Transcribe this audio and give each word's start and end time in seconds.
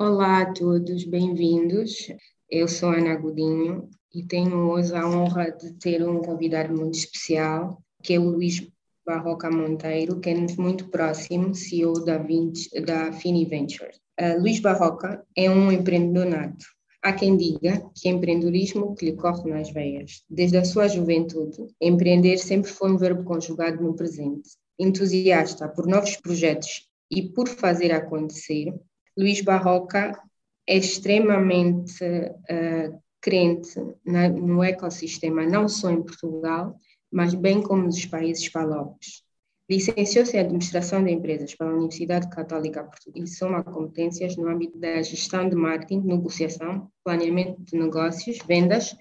Olá 0.00 0.42
a 0.42 0.52
todos, 0.52 1.02
bem-vindos. 1.02 2.06
Eu 2.48 2.68
sou 2.68 2.90
Ana 2.90 3.16
Godinho 3.16 3.90
e 4.14 4.22
tenho 4.22 4.70
hoje 4.70 4.94
a 4.94 5.04
honra 5.04 5.50
de 5.50 5.72
ter 5.72 6.08
um 6.08 6.20
convidado 6.20 6.72
muito 6.72 6.94
especial, 6.94 7.82
que 8.00 8.14
é 8.14 8.18
o 8.20 8.30
Luís 8.30 8.64
Barroca 9.04 9.50
Monteiro, 9.50 10.20
que 10.20 10.30
é 10.30 10.34
muito 10.56 10.88
próximo, 10.88 11.52
CEO 11.52 12.04
da, 12.04 12.16
20, 12.16 12.80
da 12.82 13.12
Fini 13.12 13.44
Ventures. 13.44 13.96
Uh, 14.20 14.40
Luís 14.40 14.60
Barroca 14.60 15.26
é 15.36 15.50
um 15.50 15.72
empreendedor 15.72 16.26
nato. 16.26 16.64
Há 17.02 17.12
quem 17.12 17.36
diga 17.36 17.82
que 17.92 18.08
é 18.08 18.12
empreendedorismo 18.12 18.94
que 18.94 19.06
lhe 19.06 19.16
corre 19.16 19.50
nas 19.50 19.72
veias. 19.72 20.22
Desde 20.30 20.58
a 20.58 20.64
sua 20.64 20.86
juventude, 20.86 21.58
empreender 21.80 22.38
sempre 22.38 22.70
foi 22.70 22.92
um 22.92 22.96
verbo 22.96 23.24
conjugado 23.24 23.82
no 23.82 23.96
presente. 23.96 24.50
Entusiasta 24.78 25.68
por 25.68 25.88
novos 25.88 26.14
projetos 26.14 26.88
e 27.10 27.20
por 27.20 27.48
fazer 27.48 27.90
acontecer, 27.90 28.72
Luís 29.18 29.40
Barroca 29.40 30.16
é 30.64 30.76
extremamente 30.76 32.04
uh, 32.04 33.02
crente 33.20 33.74
na, 34.04 34.28
no 34.28 34.62
ecossistema, 34.62 35.44
não 35.44 35.68
só 35.68 35.90
em 35.90 36.02
Portugal, 36.02 36.78
mas 37.10 37.34
bem 37.34 37.60
como 37.60 37.82
nos 37.82 38.06
países 38.06 38.46
falopes. 38.46 39.24
Licenciou-se 39.68 40.36
em 40.36 40.40
Administração 40.40 41.02
de 41.02 41.10
Empresas 41.10 41.54
pela 41.54 41.74
Universidade 41.74 42.30
Católica 42.30 42.84
Portuguesa 42.84 43.24
e 43.24 43.36
soma 43.36 43.64
competências 43.64 44.36
no 44.36 44.48
âmbito 44.48 44.78
da 44.78 45.02
gestão 45.02 45.48
de 45.48 45.56
marketing, 45.56 46.06
negociação, 46.06 46.88
planeamento 47.04 47.60
de 47.62 47.76
negócios, 47.76 48.38
vendas, 48.46 48.96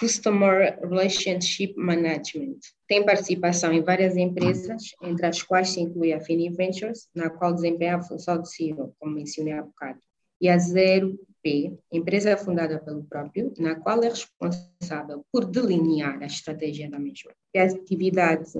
Customer 0.00 0.80
Relationship 0.80 1.74
Management. 1.76 2.58
Tem 2.88 3.04
participação 3.04 3.70
em 3.70 3.82
várias 3.82 4.16
empresas, 4.16 4.94
entre 5.02 5.26
as 5.26 5.42
quais 5.42 5.68
se 5.68 5.80
inclui 5.80 6.14
a 6.14 6.20
Fini 6.20 6.48
Ventures, 6.48 7.06
na 7.14 7.28
qual 7.28 7.52
desempenha 7.52 7.96
a 7.96 8.02
função 8.02 8.40
de 8.40 8.50
CEO, 8.50 8.94
como 8.98 9.14
mencionei 9.14 9.52
há 9.52 9.62
bocado, 9.62 10.00
e 10.40 10.48
a 10.48 10.56
Zero 10.56 11.18
P, 11.42 11.76
empresa 11.92 12.34
fundada 12.34 12.78
pelo 12.78 13.04
próprio, 13.04 13.52
na 13.58 13.74
qual 13.74 14.02
é 14.02 14.08
responsável 14.08 15.22
por 15.30 15.44
delinear 15.44 16.22
a 16.22 16.26
estratégia 16.26 16.88
da 16.88 16.98
mesma. 16.98 17.32
E 17.54 17.58
a 17.58 17.64
atividade 17.64 18.50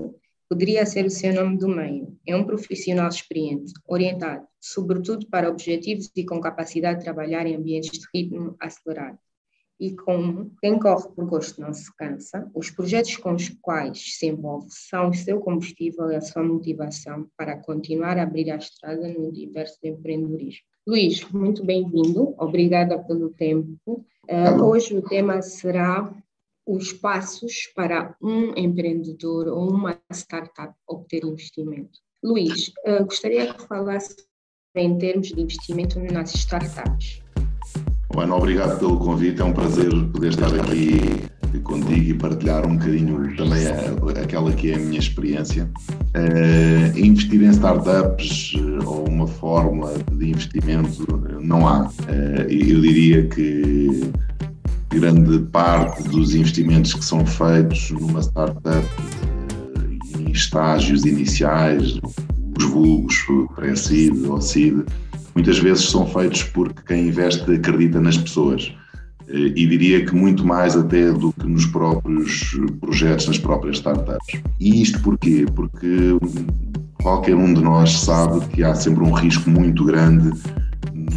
poderia 0.47 0.85
ser 0.85 1.05
o 1.05 1.09
seu 1.09 1.33
nome 1.33 1.57
do 1.57 1.67
meio. 1.67 2.15
É 2.27 2.35
um 2.35 2.45
profissional 2.45 3.09
experiente, 3.09 3.73
orientado, 3.87 4.45
sobretudo 4.59 5.25
para 5.27 5.49
objetivos 5.49 6.11
e 6.15 6.23
com 6.23 6.39
capacidade 6.39 6.99
de 6.99 7.05
trabalhar 7.05 7.47
em 7.47 7.55
ambientes 7.55 7.97
de 7.97 8.05
ritmo 8.13 8.55
acelerado. 8.59 9.17
E 9.81 9.95
como 9.95 10.51
quem 10.61 10.77
corre 10.77 11.09
por 11.09 11.25
gosto 11.25 11.59
não 11.59 11.73
se 11.73 11.91
cansa, 11.95 12.47
os 12.53 12.69
projetos 12.69 13.17
com 13.17 13.33
os 13.33 13.49
quais 13.49 14.15
se 14.15 14.27
envolve 14.27 14.67
são 14.69 15.09
o 15.09 15.13
seu 15.15 15.39
combustível 15.39 16.11
e 16.11 16.15
a 16.15 16.21
sua 16.21 16.43
motivação 16.43 17.27
para 17.35 17.57
continuar 17.57 18.19
a 18.19 18.21
abrir 18.21 18.51
a 18.51 18.57
estrada 18.57 19.07
no 19.07 19.27
universo 19.27 19.79
do 19.81 19.87
empreendedorismo. 19.87 20.61
Luís, 20.87 21.27
muito 21.31 21.65
bem-vindo, 21.65 22.35
obrigada 22.37 22.99
pelo 22.99 23.31
tempo. 23.31 24.05
Uh, 24.29 24.63
hoje 24.63 24.95
o 24.95 25.01
tema 25.01 25.41
será 25.41 26.13
os 26.63 26.93
passos 26.93 27.65
para 27.75 28.15
um 28.21 28.55
empreendedor 28.55 29.47
ou 29.47 29.67
uma 29.67 29.99
startup 30.13 30.75
obter 30.87 31.25
investimento. 31.25 31.97
Luís, 32.23 32.71
uh, 32.85 33.03
gostaria 33.03 33.51
que 33.51 33.67
falasse 33.67 34.15
em 34.75 34.95
termos 34.99 35.29
de 35.29 35.41
investimento 35.41 35.99
nas 35.99 36.35
startups. 36.35 37.23
Bueno, 38.13 38.35
obrigado 38.35 38.77
pelo 38.77 38.97
convite, 38.97 39.41
é 39.41 39.45
um 39.45 39.53
prazer 39.53 39.89
poder 40.11 40.29
estar 40.29 40.47
aqui 40.47 40.99
contigo 41.63 42.09
e 42.09 42.13
partilhar 42.13 42.65
um 42.67 42.75
bocadinho 42.75 43.35
também 43.37 43.65
a, 43.67 44.21
aquela 44.21 44.51
que 44.51 44.71
é 44.71 44.75
a 44.75 44.79
minha 44.79 44.99
experiência. 44.99 45.69
Uh, 46.15 46.97
investir 46.97 47.41
em 47.41 47.49
startups 47.49 48.53
uh, 48.55 48.85
ou 48.85 49.07
uma 49.07 49.27
fórmula 49.27 49.93
de 50.11 50.29
investimento 50.29 51.05
não 51.39 51.67
há. 51.67 51.83
Uh, 51.83 52.41
eu 52.49 52.81
diria 52.81 53.27
que 53.27 54.11
grande 54.89 55.39
parte 55.51 56.03
dos 56.03 56.35
investimentos 56.35 56.93
que 56.93 57.05
são 57.05 57.25
feitos 57.25 57.91
numa 57.91 58.21
startup 58.21 58.85
em 60.19 60.31
estágios 60.31 61.05
iniciais, 61.05 61.99
os 62.57 62.65
vulgos 62.65 63.15
pré-seed 63.55 64.25
ou 64.25 64.41
seed, 64.41 64.83
muitas 65.35 65.59
vezes 65.59 65.89
são 65.89 66.05
feitos 66.05 66.43
porque 66.43 66.81
quem 66.87 67.07
investe 67.07 67.49
acredita 67.51 67.99
nas 67.99 68.17
pessoas 68.17 68.73
eh, 69.27 69.53
e 69.55 69.67
diria 69.67 70.05
que 70.05 70.15
muito 70.15 70.45
mais 70.45 70.75
até 70.75 71.11
do 71.11 71.33
que 71.33 71.47
nos 71.47 71.65
próprios 71.65 72.57
projetos, 72.79 73.27
nas 73.27 73.37
próprias 73.37 73.77
startups. 73.77 74.41
E 74.59 74.81
isto 74.81 74.99
porquê? 75.01 75.45
Porque 75.55 76.17
qualquer 77.01 77.35
um 77.35 77.53
de 77.53 77.61
nós 77.61 77.99
sabe 77.99 78.45
que 78.47 78.63
há 78.63 78.75
sempre 78.75 79.03
um 79.03 79.11
risco 79.11 79.49
muito 79.49 79.83
grande, 79.83 80.31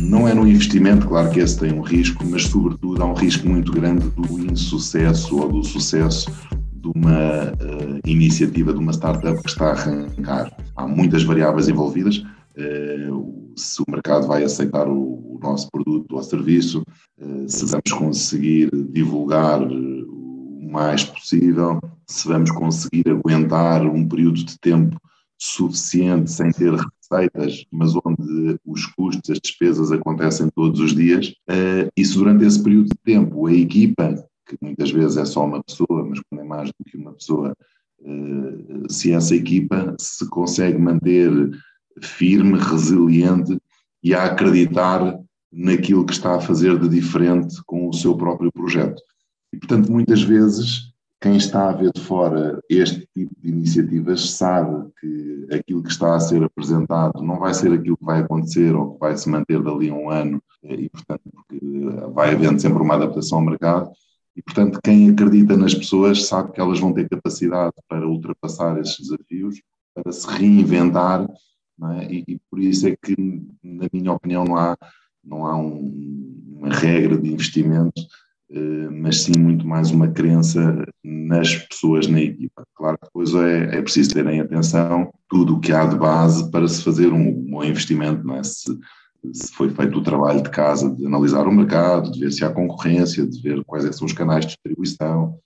não 0.00 0.26
é 0.26 0.34
no 0.34 0.46
investimento, 0.46 1.06
claro 1.06 1.30
que 1.30 1.40
esse 1.40 1.58
tem 1.58 1.72
um 1.72 1.82
risco, 1.82 2.24
mas 2.26 2.44
sobretudo 2.44 3.02
há 3.02 3.06
um 3.06 3.14
risco 3.14 3.48
muito 3.48 3.72
grande 3.72 4.08
do 4.10 4.38
insucesso 4.40 5.38
ou 5.38 5.52
do 5.52 5.62
sucesso 5.62 6.30
de 6.72 6.90
uma 6.94 7.52
uh, 7.52 8.00
iniciativa, 8.06 8.72
de 8.72 8.78
uma 8.78 8.92
startup 8.92 9.40
que 9.42 9.48
está 9.48 9.68
a 9.68 9.72
arrancar. 9.72 10.52
Há 10.76 10.86
muitas 10.86 11.22
variáveis 11.22 11.68
envolvidas, 11.68 12.18
uh, 12.18 13.43
se 13.56 13.82
o 13.82 13.90
mercado 13.90 14.26
vai 14.26 14.44
aceitar 14.44 14.88
o, 14.88 15.36
o 15.36 15.38
nosso 15.42 15.70
produto 15.70 16.16
ou 16.16 16.22
serviço, 16.22 16.82
uh, 17.18 17.48
se 17.48 17.64
vamos 17.66 17.92
conseguir 17.92 18.70
divulgar 18.90 19.62
o 19.62 20.60
mais 20.70 21.04
possível, 21.04 21.80
se 22.08 22.26
vamos 22.26 22.50
conseguir 22.50 23.08
aguentar 23.08 23.86
um 23.86 24.08
período 24.08 24.44
de 24.44 24.58
tempo 24.58 25.00
suficiente 25.38 26.30
sem 26.30 26.50
ter 26.50 26.72
receitas, 26.72 27.64
mas 27.70 27.92
onde 28.04 28.58
os 28.64 28.86
custos, 28.86 29.30
as 29.30 29.38
despesas 29.38 29.92
acontecem 29.92 30.48
todos 30.54 30.80
os 30.80 30.94
dias, 30.94 31.34
e 31.96 32.04
se 32.04 32.14
durante 32.14 32.44
esse 32.44 32.62
período 32.62 32.86
de 32.86 32.98
tempo. 33.04 33.46
A 33.46 33.52
equipa, 33.52 34.14
que 34.46 34.56
muitas 34.62 34.90
vezes 34.90 35.16
é 35.16 35.24
só 35.24 35.44
uma 35.44 35.62
pessoa, 35.62 36.06
mas 36.08 36.20
quando 36.28 36.40
é 36.40 36.44
mais 36.44 36.68
do 36.68 36.84
que 36.84 36.96
uma 36.96 37.12
pessoa, 37.12 37.54
se 38.88 39.12
essa 39.12 39.34
equipa 39.34 39.94
se 39.98 40.28
consegue 40.28 40.78
manter 40.78 41.30
firme, 42.02 42.58
resiliente 42.58 43.58
e 44.02 44.14
a 44.14 44.24
acreditar 44.24 45.18
naquilo 45.52 46.04
que 46.04 46.12
está 46.12 46.34
a 46.34 46.40
fazer 46.40 46.78
de 46.78 46.88
diferente 46.88 47.56
com 47.64 47.88
o 47.88 47.92
seu 47.92 48.16
próprio 48.16 48.52
projeto. 48.52 49.00
E, 49.52 49.56
portanto, 49.56 49.90
muitas 49.90 50.22
vezes, 50.22 50.92
quem 51.20 51.36
está 51.36 51.70
a 51.70 51.72
ver 51.72 51.92
de 51.94 52.00
fora 52.00 52.60
este 52.68 53.08
tipo 53.14 53.32
de 53.40 53.48
iniciativas 53.48 54.30
sabe 54.30 54.90
que 55.00 55.46
aquilo 55.54 55.82
que 55.82 55.90
está 55.90 56.16
a 56.16 56.20
ser 56.20 56.42
apresentado 56.42 57.22
não 57.22 57.38
vai 57.38 57.54
ser 57.54 57.72
aquilo 57.72 57.96
que 57.96 58.04
vai 58.04 58.20
acontecer 58.20 58.74
ou 58.74 58.94
que 58.94 59.00
vai 59.00 59.16
se 59.16 59.28
manter 59.28 59.62
dali 59.62 59.88
a 59.88 59.94
um 59.94 60.10
ano, 60.10 60.42
e, 60.62 60.88
portanto, 60.88 61.22
porque 61.32 61.60
vai 62.12 62.34
havendo 62.34 62.60
sempre 62.60 62.82
uma 62.82 62.94
adaptação 62.94 63.38
ao 63.38 63.44
mercado. 63.44 63.90
E, 64.36 64.42
portanto, 64.42 64.80
quem 64.82 65.08
acredita 65.10 65.56
nas 65.56 65.74
pessoas 65.74 66.26
sabe 66.26 66.52
que 66.52 66.60
elas 66.60 66.80
vão 66.80 66.92
ter 66.92 67.08
capacidade 67.08 67.72
para 67.88 68.08
ultrapassar 68.08 68.78
esses 68.80 68.98
desafios, 68.98 69.62
para 69.94 70.10
se 70.10 70.26
reinventar 70.26 71.28
é? 71.82 72.12
e, 72.12 72.24
e, 72.28 72.40
por 72.50 72.60
isso 72.60 72.86
é 72.86 72.96
que, 72.96 73.14
na 73.62 73.86
minha 73.92 74.12
opinião, 74.12 74.44
não 74.44 74.56
há, 74.56 74.76
não 75.24 75.46
há 75.46 75.56
um, 75.56 76.34
uma 76.58 76.68
regra 76.74 77.18
de 77.18 77.32
investimento, 77.32 78.00
eh, 78.50 78.88
mas 78.90 79.22
sim 79.22 79.32
muito 79.38 79.66
mais 79.66 79.90
uma 79.90 80.08
crença 80.08 80.86
nas 81.02 81.56
pessoas 81.56 82.06
na 82.06 82.20
equipa. 82.20 82.64
Claro 82.74 82.98
que 82.98 83.06
depois 83.06 83.34
é, 83.34 83.78
é 83.78 83.82
preciso 83.82 84.14
terem 84.14 84.40
atenção 84.40 85.12
tudo 85.28 85.56
o 85.56 85.60
que 85.60 85.72
há 85.72 85.86
de 85.86 85.96
base 85.96 86.50
para 86.50 86.68
se 86.68 86.82
fazer 86.82 87.12
um 87.12 87.32
bom 87.32 87.64
investimento, 87.64 88.24
não 88.24 88.36
é? 88.36 88.44
Se, 88.44 88.78
se 89.32 89.52
foi 89.52 89.70
feito 89.70 89.98
o 89.98 90.02
trabalho 90.02 90.42
de 90.42 90.50
casa 90.50 90.90
de 90.94 91.06
analisar 91.06 91.46
o 91.48 91.52
mercado, 91.52 92.12
de 92.12 92.20
ver 92.20 92.32
se 92.32 92.44
há 92.44 92.50
concorrência, 92.50 93.26
de 93.26 93.40
ver 93.40 93.64
quais 93.64 93.84
é 93.84 93.92
são 93.92 94.06
os 94.06 94.12
canais 94.12 94.44
de 94.44 94.52
distribuição, 94.52 95.38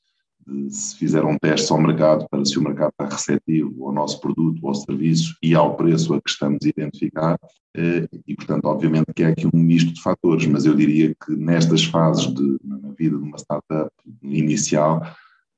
se 0.71 0.97
fizeram 0.97 1.37
testes 1.39 1.71
ao 1.71 1.81
mercado 1.81 2.27
para 2.31 2.45
se 2.45 2.59
o 2.59 2.63
mercado 2.63 2.91
está 2.91 3.07
receptivo 3.07 3.87
ao 3.87 3.93
nosso 3.93 4.21
produto 4.21 4.59
ou 4.63 4.75
serviço 4.75 5.37
e 5.43 5.55
ao 5.55 5.77
preço 5.77 6.15
a 6.15 6.21
que 6.21 6.31
estamos 6.31 6.59
a 6.65 6.69
identificar. 6.69 7.39
Eh, 7.77 8.09
e, 8.27 8.35
portanto, 8.35 8.65
obviamente 8.65 9.12
que 9.15 9.23
é 9.23 9.27
aqui 9.27 9.47
um 9.47 9.59
misto 9.59 9.93
de 9.93 10.03
fatores, 10.03 10.47
mas 10.47 10.65
eu 10.65 10.75
diria 10.75 11.15
que 11.15 11.37
nestas 11.37 11.85
fases 11.85 12.33
de, 12.33 12.59
na 12.65 12.93
vida 12.99 13.17
de 13.17 13.23
uma 13.23 13.37
startup 13.37 13.91
inicial, 14.23 15.03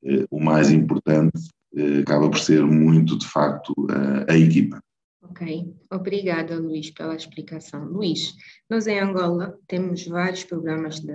eh, 0.05 0.27
o 0.31 0.41
mais 0.41 0.71
importante 0.71 1.39
eh, 1.77 2.01
acaba 2.01 2.29
por 2.29 2.39
ser 2.39 2.65
muito, 2.65 3.17
de 3.17 3.27
facto, 3.27 3.75
a, 3.91 4.33
a 4.33 4.37
equipa. 4.37 4.83
Ok, 5.23 5.73
obrigada 5.93 6.59
Luís 6.59 6.91
pela 6.91 7.15
explicação. 7.15 7.85
Luís, 7.85 8.35
nós 8.69 8.87
em 8.87 8.99
Angola 8.99 9.57
temos 9.69 10.07
vários 10.07 10.43
programas 10.43 10.99
de 10.99 11.13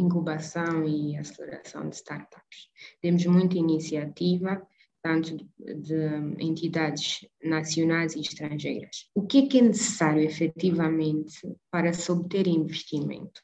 incubação 0.00 0.84
e 0.84 1.16
aceleração 1.16 1.88
de 1.88 1.96
startups. 1.96 2.68
Temos 3.00 3.24
muita 3.26 3.56
iniciativa, 3.56 4.66
tanto 5.02 5.36
de 5.58 5.96
entidades 6.38 7.26
nacionais 7.42 8.14
e 8.14 8.20
estrangeiras. 8.20 9.08
O 9.14 9.22
que 9.22 9.38
é, 9.38 9.46
que 9.46 9.58
é 9.58 9.62
necessário 9.62 10.22
efetivamente 10.22 11.56
para 11.70 11.92
se 11.92 12.10
obter 12.12 12.46
investimento? 12.46 13.42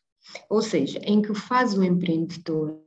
Ou 0.50 0.60
seja, 0.60 0.98
em 1.02 1.22
que 1.22 1.34
fase 1.34 1.78
o 1.78 1.84
empreendedor 1.84 2.82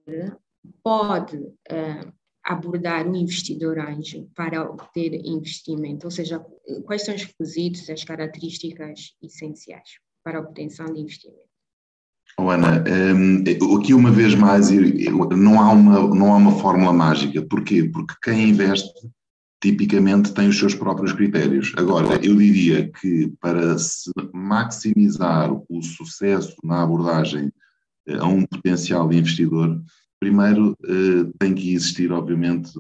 pode 0.83 1.38
uh, 1.38 2.13
abordar 2.44 3.07
um 3.07 3.15
investidor 3.15 3.80
anjo 3.80 4.30
para 4.36 4.69
obter 4.69 5.13
investimento? 5.25 6.06
Ou 6.06 6.12
seja, 6.12 6.45
quais 6.86 7.04
são 7.04 7.15
os 7.15 7.24
requisitos, 7.24 7.89
as 7.89 8.04
características 8.04 9.15
essenciais? 9.22 10.00
para 10.24 10.39
a 10.39 10.42
obtenção 10.42 10.86
de 10.94 11.01
investimento. 11.01 11.49
Oh, 12.41 12.50
Ana, 12.51 12.81
um, 12.88 13.44
aqui 13.77 13.94
uma 13.94 14.09
vez 14.09 14.33
mais, 14.33 14.69
não 14.71 15.59
há, 15.59 15.74
uma, 15.74 16.15
não 16.15 16.33
há 16.33 16.38
uma 16.38 16.53
fórmula 16.53 16.94
mágica. 16.94 17.41
Porquê? 17.41 17.83
Porque 17.83 18.13
quem 18.24 18.51
investe 18.51 18.89
tipicamente 19.62 20.33
tem 20.33 20.47
os 20.47 20.57
seus 20.57 20.74
próprios 20.74 21.12
critérios. 21.12 21.74
Agora, 21.75 22.15
eu 22.25 22.33
diria 22.38 22.89
que 22.89 23.30
para 23.41 23.77
se 23.77 24.09
maximizar 24.33 25.51
o 25.51 25.81
sucesso 25.83 26.56
na 26.63 26.81
abordagem 26.81 27.51
eh, 28.07 28.18
a 28.18 28.25
um 28.25 28.45
potencial 28.45 29.12
investidor, 29.12 29.77
primeiro 30.18 30.77
eh, 30.86 31.30
tem 31.38 31.53
que 31.53 31.74
existir, 31.74 32.09
obviamente, 32.09 32.71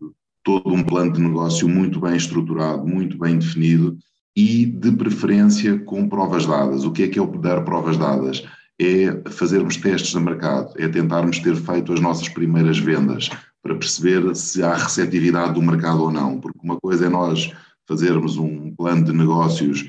todo 0.41 0.73
um 0.73 0.83
plano 0.83 1.11
de 1.11 1.19
negócio 1.19 1.67
muito 1.67 1.99
bem 1.99 2.15
estruturado, 2.15 2.87
muito 2.87 3.17
bem 3.17 3.37
definido 3.37 3.97
e, 4.33 4.65
de 4.65 4.93
preferência, 4.93 5.77
com 5.79 6.07
provas 6.07 6.45
dadas. 6.45 6.85
O 6.85 6.93
que 6.93 7.03
é 7.03 7.09
que 7.09 7.19
é 7.19 7.21
o 7.21 7.27
dar 7.37 7.65
provas 7.65 7.97
dadas? 7.97 8.41
É 8.81 9.29
fazermos 9.29 9.75
testes 9.75 10.11
de 10.11 10.19
mercado, 10.19 10.73
é 10.77 10.87
tentarmos 10.87 11.39
ter 11.39 11.55
feito 11.55 11.91
as 11.93 11.99
nossas 11.99 12.29
primeiras 12.29 12.79
vendas 12.79 13.29
para 13.61 13.75
perceber 13.75 14.33
se 14.35 14.63
há 14.63 14.73
receptividade 14.75 15.53
do 15.53 15.61
mercado 15.61 16.03
ou 16.03 16.11
não, 16.11 16.39
porque 16.39 16.59
uma 16.63 16.77
coisa 16.77 17.05
é 17.05 17.09
nós 17.09 17.51
fazermos 17.85 18.37
um 18.37 18.73
plano 18.75 19.03
de 19.03 19.11
negócios, 19.11 19.85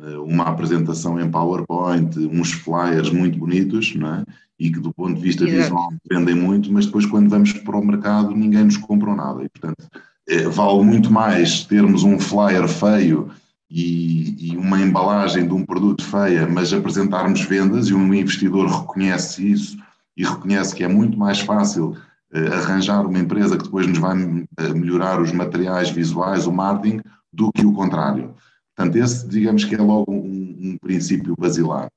eh, 0.00 0.18
uma 0.18 0.44
apresentação 0.44 1.20
em 1.20 1.30
PowerPoint, 1.30 2.18
uns 2.18 2.52
flyers 2.52 3.10
muito 3.10 3.38
bonitos, 3.38 3.94
não 3.94 4.14
é? 4.14 4.24
e 4.62 4.70
que 4.70 4.78
do 4.78 4.94
ponto 4.94 5.16
de 5.16 5.22
vista 5.22 5.44
visual 5.44 5.92
vendem 6.08 6.36
muito, 6.36 6.72
mas 6.72 6.86
depois 6.86 7.04
quando 7.04 7.28
vamos 7.28 7.52
para 7.52 7.76
o 7.76 7.84
mercado 7.84 8.30
ninguém 8.30 8.64
nos 8.64 8.76
compra 8.76 9.12
nada. 9.12 9.42
E, 9.42 9.48
portanto, 9.48 9.88
é, 10.28 10.42
vale 10.48 10.84
muito 10.84 11.12
mais 11.12 11.64
termos 11.64 12.04
um 12.04 12.16
flyer 12.16 12.68
feio 12.68 13.28
e, 13.74 14.52
e, 14.52 14.56
uma 14.58 14.78
embalagem 14.78 15.46
de 15.46 15.54
um 15.54 15.64
produto 15.64 16.04
feia, 16.04 16.46
mas 16.46 16.74
apresentarmos 16.74 17.40
vendas 17.46 17.88
e 17.88 17.94
um 17.94 18.12
investidor 18.12 18.68
reconhece 18.68 19.50
isso 19.50 19.78
e 20.14 20.22
reconhece 20.22 20.74
que 20.74 20.84
é 20.84 20.88
muito 20.88 21.18
mais 21.18 21.40
fácil 21.40 21.96
uh, 22.34 22.52
arranjar 22.52 23.06
uma 23.06 23.18
empresa 23.18 23.56
que 23.56 23.64
depois 23.64 23.86
nos 23.86 23.96
vai 23.96 24.14
uh, 24.14 24.74
melhorar 24.74 25.22
os 25.22 25.32
materiais 25.32 25.88
visuais, 25.88 26.46
o 26.46 26.52
marketing, 26.52 27.00
do 27.32 27.50
que 27.50 27.64
o 27.64 27.72
contrário. 27.72 28.34
Portanto, 28.76 28.96
esse, 28.96 29.26
digamos 29.26 29.64
que 29.64 29.74
é 29.74 29.78
logo 29.78 30.12
um, 30.12 30.58
um 30.60 30.78
princípio 30.78 31.34
basilar. 31.38 31.90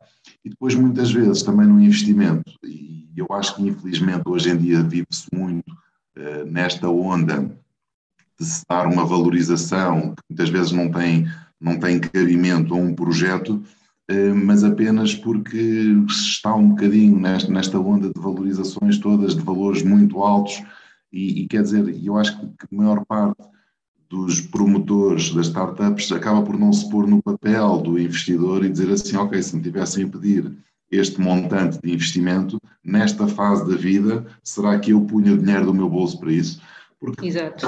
E 0.45 0.49
depois, 0.49 0.75
muitas 0.75 1.11
vezes, 1.11 1.43
também 1.43 1.67
no 1.67 1.81
investimento, 1.81 2.53
e 2.63 3.09
eu 3.17 3.27
acho 3.31 3.53
que 3.53 3.67
infelizmente 3.67 4.23
hoje 4.25 4.49
em 4.49 4.57
dia 4.57 4.81
vive-se 4.81 5.27
muito 5.33 5.69
uh, 5.71 6.45
nesta 6.45 6.87
onda 6.87 7.51
de 8.39 8.45
se 8.45 8.63
dar 8.69 8.87
uma 8.87 9.05
valorização 9.05 10.15
que 10.15 10.23
muitas 10.29 10.49
vezes 10.49 10.71
não 10.71 10.89
tem, 10.89 11.27
não 11.59 11.79
tem 11.79 11.99
cabimento 11.99 12.73
a 12.73 12.77
um 12.77 12.93
projeto, 12.93 13.63
uh, 14.11 14.35
mas 14.35 14.63
apenas 14.63 15.15
porque 15.15 15.95
se 16.09 16.27
está 16.27 16.55
um 16.55 16.69
bocadinho 16.69 17.19
nesta, 17.19 17.79
onda 17.79 18.11
de 18.13 18.19
valorizações 18.19 18.97
todas, 18.97 19.35
de 19.35 19.41
valores 19.41 19.83
muito 19.83 20.21
altos, 20.21 20.61
e, 21.11 21.43
e 21.43 21.47
quer 21.47 21.63
dizer, 21.63 21.99
eu 22.03 22.17
acho 22.17 22.37
que 22.39 22.45
a 22.45 22.75
maior 22.75 23.05
parte 23.05 23.43
dos 24.09 24.39
promotores 24.39 25.33
das 25.33 25.47
startups 25.47 26.11
acaba 26.11 26.41
por 26.43 26.57
não 26.57 26.71
se 26.71 26.89
pôr 26.89 27.07
no 27.07 27.21
papel 27.21 27.81
do 27.81 27.99
investidor 27.99 28.63
e 28.63 28.69
dizer 28.69 28.91
assim, 28.91 29.17
ok, 29.17 29.41
se 29.41 29.55
me 29.55 29.61
tivessem 29.61 30.05
a 30.05 30.07
pedir 30.07 30.51
este 30.91 31.19
montante 31.19 31.79
de 31.81 31.91
investimento 31.91 32.59
nesta 32.83 33.27
fase 33.27 33.67
da 33.67 33.75
vida, 33.75 34.25
será 34.43 34.77
que 34.79 34.91
eu 34.91 35.01
punha 35.01 35.33
o 35.33 35.37
dinheiro 35.37 35.65
do 35.65 35.73
meu 35.73 35.89
bolso 35.89 36.19
para 36.19 36.31
isso? 36.31 36.61
Porque 36.99 37.25
Exato. 37.25 37.67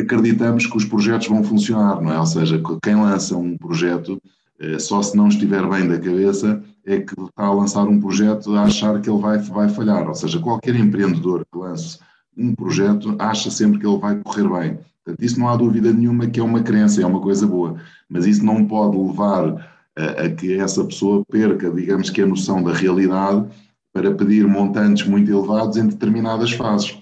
Acreditamos 0.00 0.66
que 0.66 0.76
os 0.76 0.84
projetos 0.84 1.28
vão 1.28 1.42
funcionar, 1.42 2.00
não 2.00 2.12
é? 2.12 2.18
Ou 2.18 2.26
seja, 2.26 2.60
quem 2.82 2.94
lança 2.94 3.36
um 3.36 3.56
projeto, 3.56 4.20
eh, 4.60 4.78
só 4.78 5.02
se 5.02 5.16
não 5.16 5.28
estiver 5.28 5.68
bem 5.68 5.88
da 5.88 5.98
cabeça, 5.98 6.62
é 6.86 7.00
que 7.00 7.20
está 7.20 7.44
a 7.44 7.52
lançar 7.52 7.84
um 7.84 8.00
projeto 8.00 8.54
a 8.54 8.62
achar 8.62 9.00
que 9.00 9.10
ele 9.10 9.20
vai, 9.20 9.38
vai 9.38 9.68
falhar. 9.68 10.06
Ou 10.06 10.14
seja, 10.14 10.38
qualquer 10.38 10.76
empreendedor 10.76 11.44
que 11.50 11.58
lance 11.58 11.98
um 12.36 12.54
projeto 12.54 13.16
acha 13.18 13.50
sempre 13.50 13.80
que 13.80 13.86
ele 13.86 13.98
vai 13.98 14.16
correr 14.20 14.48
bem. 14.48 14.78
Portanto, 15.04 15.24
isso 15.24 15.40
não 15.40 15.48
há 15.48 15.56
dúvida 15.56 15.92
nenhuma 15.92 16.28
que 16.28 16.38
é 16.38 16.42
uma 16.42 16.62
crença, 16.62 17.02
é 17.02 17.06
uma 17.06 17.20
coisa 17.20 17.46
boa, 17.46 17.76
mas 18.08 18.26
isso 18.26 18.44
não 18.44 18.64
pode 18.64 18.96
levar 18.96 19.66
a, 19.96 20.24
a 20.24 20.30
que 20.30 20.54
essa 20.54 20.84
pessoa 20.84 21.24
perca, 21.28 21.70
digamos 21.70 22.10
que 22.10 22.22
a 22.22 22.26
noção 22.26 22.62
da 22.62 22.72
realidade 22.72 23.46
para 23.92 24.14
pedir 24.14 24.46
montantes 24.46 25.08
muito 25.08 25.30
elevados 25.30 25.76
em 25.76 25.88
determinadas 25.88 26.52
fases. 26.52 26.96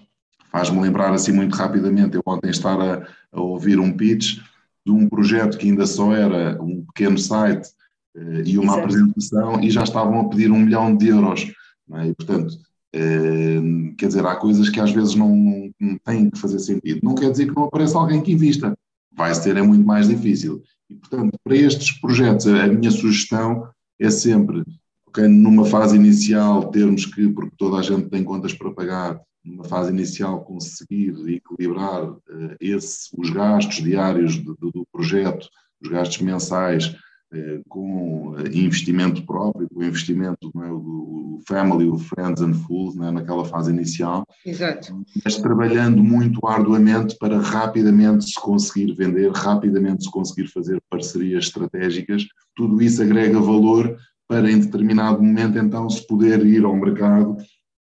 Faz-me 0.56 0.80
lembrar 0.80 1.12
assim 1.12 1.32
muito 1.32 1.54
rapidamente, 1.54 2.16
eu 2.16 2.22
ontem 2.24 2.48
estar 2.48 2.80
a, 2.80 3.06
a, 3.30 3.40
ouvir 3.42 3.78
um 3.78 3.92
pitch 3.92 4.38
de 4.86 4.90
um 4.90 5.06
projeto 5.06 5.58
que 5.58 5.68
ainda 5.68 5.86
só 5.86 6.14
era 6.14 6.56
um 6.62 6.82
pequeno 6.82 7.18
site 7.18 7.68
uh, 8.16 8.40
e 8.42 8.56
uma 8.56 8.72
Exato. 8.72 8.80
apresentação 8.80 9.60
e 9.60 9.70
já 9.70 9.84
estavam 9.84 10.18
a 10.18 10.28
pedir 10.30 10.50
um 10.50 10.58
milhão 10.58 10.96
de 10.96 11.08
euros. 11.08 11.52
É? 11.92 12.06
E, 12.06 12.14
portanto, 12.14 12.54
uh, 12.54 13.94
quer 13.98 14.06
dizer, 14.06 14.24
há 14.24 14.34
coisas 14.36 14.70
que 14.70 14.80
às 14.80 14.90
vezes 14.90 15.14
não, 15.14 15.36
não 15.78 15.98
tem 16.02 16.30
que 16.30 16.38
fazer 16.38 16.58
sentido. 16.58 17.00
Não 17.02 17.14
quer 17.14 17.30
dizer 17.30 17.48
que 17.48 17.54
não 17.54 17.64
apareça 17.64 17.98
alguém 17.98 18.22
que 18.22 18.32
invista. 18.32 18.74
Vai 19.14 19.34
ser, 19.34 19.58
é 19.58 19.62
muito 19.62 19.86
mais 19.86 20.08
difícil. 20.08 20.62
E, 20.88 20.94
portanto, 20.94 21.38
para 21.44 21.54
estes 21.54 22.00
projetos, 22.00 22.46
a 22.46 22.66
minha 22.66 22.90
sugestão 22.90 23.68
é 24.00 24.08
sempre, 24.08 24.64
okay, 25.06 25.28
numa 25.28 25.66
fase 25.66 25.96
inicial, 25.96 26.70
termos 26.70 27.04
que, 27.04 27.28
porque 27.28 27.54
toda 27.58 27.76
a 27.76 27.82
gente 27.82 28.08
tem 28.08 28.24
contas 28.24 28.54
para 28.54 28.72
pagar, 28.72 29.20
numa 29.46 29.64
fase 29.64 29.90
inicial 29.90 30.44
conseguir 30.44 31.14
equilibrar 31.28 32.10
uh, 32.10 32.20
esse, 32.60 33.08
os 33.16 33.30
gastos 33.30 33.76
diários 33.76 34.36
do, 34.36 34.56
do 34.56 34.86
projeto, 34.92 35.48
os 35.80 35.88
gastos 35.88 36.18
mensais, 36.18 36.96
eh, 37.32 37.60
com 37.68 38.36
eh, 38.38 38.56
investimento 38.56 39.26
próprio, 39.26 39.68
com 39.68 39.82
investimento 39.82 40.48
é, 40.62 40.68
do 40.68 41.40
family, 41.46 41.88
o 41.88 41.98
friends 41.98 42.40
and 42.40 42.54
fools, 42.54 42.94
né, 42.94 43.10
naquela 43.10 43.44
fase 43.44 43.72
inicial. 43.72 44.24
Exato. 44.44 45.04
Mas 45.24 45.36
trabalhando 45.36 46.04
muito 46.04 46.38
arduamente 46.46 47.16
para 47.18 47.40
rapidamente 47.40 48.26
se 48.26 48.40
conseguir 48.40 48.94
vender, 48.94 49.32
rapidamente 49.32 50.04
se 50.04 50.10
conseguir 50.10 50.46
fazer 50.46 50.80
parcerias 50.88 51.46
estratégicas. 51.46 52.24
Tudo 52.54 52.80
isso 52.80 53.02
agrega 53.02 53.40
valor 53.40 53.96
para, 54.28 54.48
em 54.48 54.60
determinado 54.60 55.20
momento, 55.20 55.58
então, 55.58 55.90
se 55.90 56.06
poder 56.06 56.46
ir 56.46 56.64
ao 56.64 56.76
mercado 56.76 57.36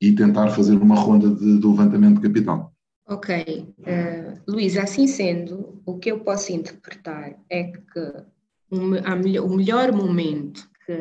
e 0.09 0.15
tentar 0.15 0.49
fazer 0.49 0.75
uma 0.75 0.95
ronda 0.95 1.29
de, 1.29 1.59
de 1.59 1.67
levantamento 1.67 2.21
de 2.21 2.27
capital. 2.27 2.71
Ok. 3.07 3.73
Uh, 3.79 4.41
Luís, 4.47 4.77
assim 4.77 5.07
sendo, 5.07 5.81
o 5.85 5.97
que 5.97 6.11
eu 6.11 6.19
posso 6.19 6.51
interpretar 6.51 7.35
é 7.49 7.63
que 7.63 8.25
o 8.71 9.49
melhor 9.49 9.91
momento 9.91 10.67
que 10.85 10.97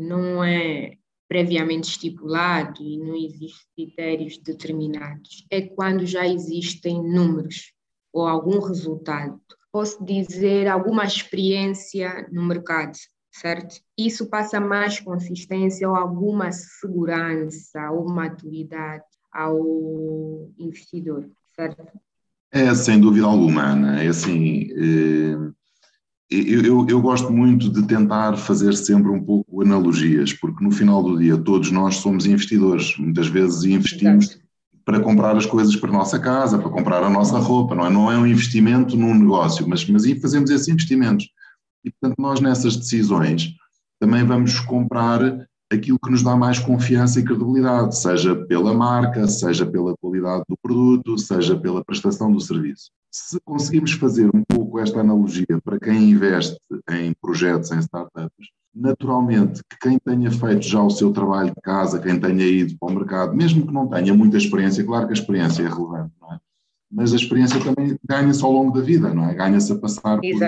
não 0.00 0.42
é 0.42 0.94
previamente 1.28 1.90
estipulado 1.90 2.82
e 2.82 2.98
não 2.98 3.14
existem 3.14 3.64
critérios 3.74 4.38
determinados 4.38 5.46
é 5.50 5.62
quando 5.62 6.04
já 6.04 6.26
existem 6.26 7.02
números 7.02 7.72
ou 8.12 8.26
algum 8.26 8.58
resultado. 8.60 9.40
Posso 9.70 10.04
dizer 10.04 10.68
alguma 10.68 11.04
experiência 11.04 12.28
no 12.30 12.44
mercado, 12.44 12.92
certo? 13.32 13.80
Isso 13.98 14.26
passa 14.26 14.60
mais 14.60 15.00
consistência 15.00 15.88
ou 15.88 15.96
alguma 15.96 16.52
segurança 16.52 17.90
ou 17.90 18.08
maturidade 18.08 19.04
ao 19.32 20.50
investidor, 20.58 21.28
certo? 21.56 21.82
É, 22.52 22.74
sem 22.74 23.00
dúvida 23.00 23.26
alguma, 23.26 23.62
Ana. 23.62 24.02
É 24.02 24.08
assim, 24.08 24.68
eh, 24.72 25.52
eu, 26.30 26.62
eu, 26.62 26.86
eu, 26.86 27.00
gosto 27.00 27.32
muito 27.32 27.70
de 27.70 27.86
tentar 27.86 28.36
fazer 28.36 28.74
sempre 28.74 29.10
um 29.10 29.22
pouco 29.22 29.62
analogias, 29.62 30.34
porque 30.34 30.62
no 30.62 30.70
final 30.70 31.02
do 31.02 31.18
dia 31.18 31.38
todos 31.38 31.70
nós 31.70 31.96
somos 31.96 32.26
investidores. 32.26 32.94
Muitas 32.98 33.28
vezes 33.28 33.64
investimos 33.64 34.26
Exato. 34.26 34.42
para 34.84 35.00
comprar 35.00 35.34
as 35.34 35.46
coisas 35.46 35.74
para 35.76 35.88
a 35.88 35.94
nossa 35.94 36.18
casa, 36.18 36.58
para 36.58 36.68
comprar 36.68 37.02
a 37.02 37.08
nossa 37.08 37.38
roupa, 37.38 37.74
não 37.74 37.86
é? 37.86 37.90
Não 37.90 38.12
é 38.12 38.18
um 38.18 38.26
investimento 38.26 38.98
num 38.98 39.14
negócio, 39.14 39.66
mas, 39.66 39.88
mas 39.88 40.04
fazemos 40.20 40.50
esses 40.50 40.68
investimentos. 40.68 41.30
E 41.84 41.90
portanto 41.90 42.18
nós 42.18 42.40
nessas 42.40 42.76
decisões 42.76 43.54
também 44.00 44.24
vamos 44.24 44.58
comprar 44.60 45.46
aquilo 45.72 45.98
que 45.98 46.10
nos 46.10 46.22
dá 46.22 46.36
mais 46.36 46.58
confiança 46.58 47.18
e 47.18 47.24
credibilidade, 47.24 47.96
seja 47.96 48.34
pela 48.34 48.74
marca, 48.74 49.26
seja 49.26 49.64
pela 49.64 49.96
qualidade 49.96 50.44
do 50.48 50.56
produto, 50.56 51.18
seja 51.18 51.56
pela 51.56 51.84
prestação 51.84 52.30
do 52.30 52.40
serviço. 52.40 52.90
Se 53.10 53.38
conseguimos 53.44 53.92
fazer 53.92 54.28
um 54.34 54.42
pouco 54.46 54.78
esta 54.78 55.00
analogia 55.00 55.46
para 55.64 55.78
quem 55.78 56.10
investe 56.10 56.58
em 56.90 57.14
projetos, 57.20 57.70
em 57.72 57.78
startups, 57.78 58.48
naturalmente 58.74 59.62
que 59.68 59.78
quem 59.80 59.98
tenha 59.98 60.30
feito 60.30 60.66
já 60.66 60.82
o 60.82 60.90
seu 60.90 61.12
trabalho 61.12 61.50
de 61.50 61.60
casa, 61.62 62.00
quem 62.00 62.18
tenha 62.18 62.46
ido 62.46 62.76
para 62.78 62.92
o 62.92 62.94
mercado, 62.94 63.34
mesmo 63.34 63.66
que 63.66 63.72
não 63.72 63.86
tenha 63.86 64.14
muita 64.14 64.38
experiência, 64.38 64.84
claro 64.84 65.06
que 65.06 65.12
a 65.12 65.16
experiência 65.16 65.62
é 65.62 65.68
relevante, 65.68 66.12
não 66.20 66.32
é? 66.32 66.40
Mas 66.90 67.12
a 67.12 67.16
experiência 67.16 67.58
também 67.60 67.96
ganha-se 68.06 68.44
ao 68.44 68.52
longo 68.52 68.78
da 68.78 68.84
vida, 68.84 69.12
não 69.12 69.28
é? 69.28 69.34
Ganha-se 69.34 69.72
a 69.72 69.78
passar 69.78 70.20
por, 70.20 70.38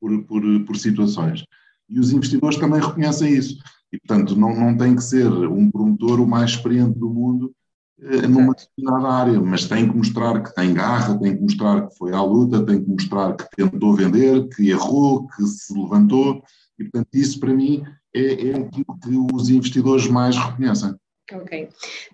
por, 0.00 0.24
por, 0.24 0.42
por 0.64 0.76
situações. 0.76 1.44
E 1.88 2.00
os 2.00 2.10
investidores 2.10 2.58
também 2.58 2.80
reconhecem 2.80 3.32
isso. 3.32 3.58
E, 3.92 3.98
portanto, 3.98 4.36
não, 4.36 4.54
não 4.54 4.76
tem 4.76 4.96
que 4.96 5.02
ser 5.02 5.28
um 5.28 5.70
promotor 5.70 6.20
o 6.20 6.26
mais 6.26 6.50
experiente 6.50 6.98
do 6.98 7.08
mundo 7.08 7.54
eh, 7.98 8.26
numa 8.26 8.54
determinada 8.54 9.08
área, 9.08 9.40
mas 9.40 9.66
tem 9.66 9.88
que 9.88 9.96
mostrar 9.96 10.42
que 10.42 10.54
tem 10.54 10.74
garra, 10.74 11.18
tem 11.18 11.34
que 11.34 11.42
mostrar 11.42 11.86
que 11.86 11.96
foi 11.96 12.12
à 12.12 12.22
luta, 12.22 12.64
tem 12.64 12.82
que 12.82 12.90
mostrar 12.90 13.34
que 13.34 13.48
tentou 13.56 13.94
vender, 13.94 14.48
que 14.48 14.68
errou, 14.68 15.26
que 15.28 15.42
se 15.44 15.72
levantou 15.72 16.42
E, 16.78 16.84
portanto, 16.84 17.08
isso 17.14 17.40
para 17.40 17.54
mim 17.54 17.82
é, 18.14 18.48
é 18.48 18.56
aquilo 18.56 18.98
que 19.02 19.34
os 19.34 19.48
investidores 19.48 20.06
mais 20.08 20.36
reconhecem. 20.36 20.94
Ok. 21.32 21.68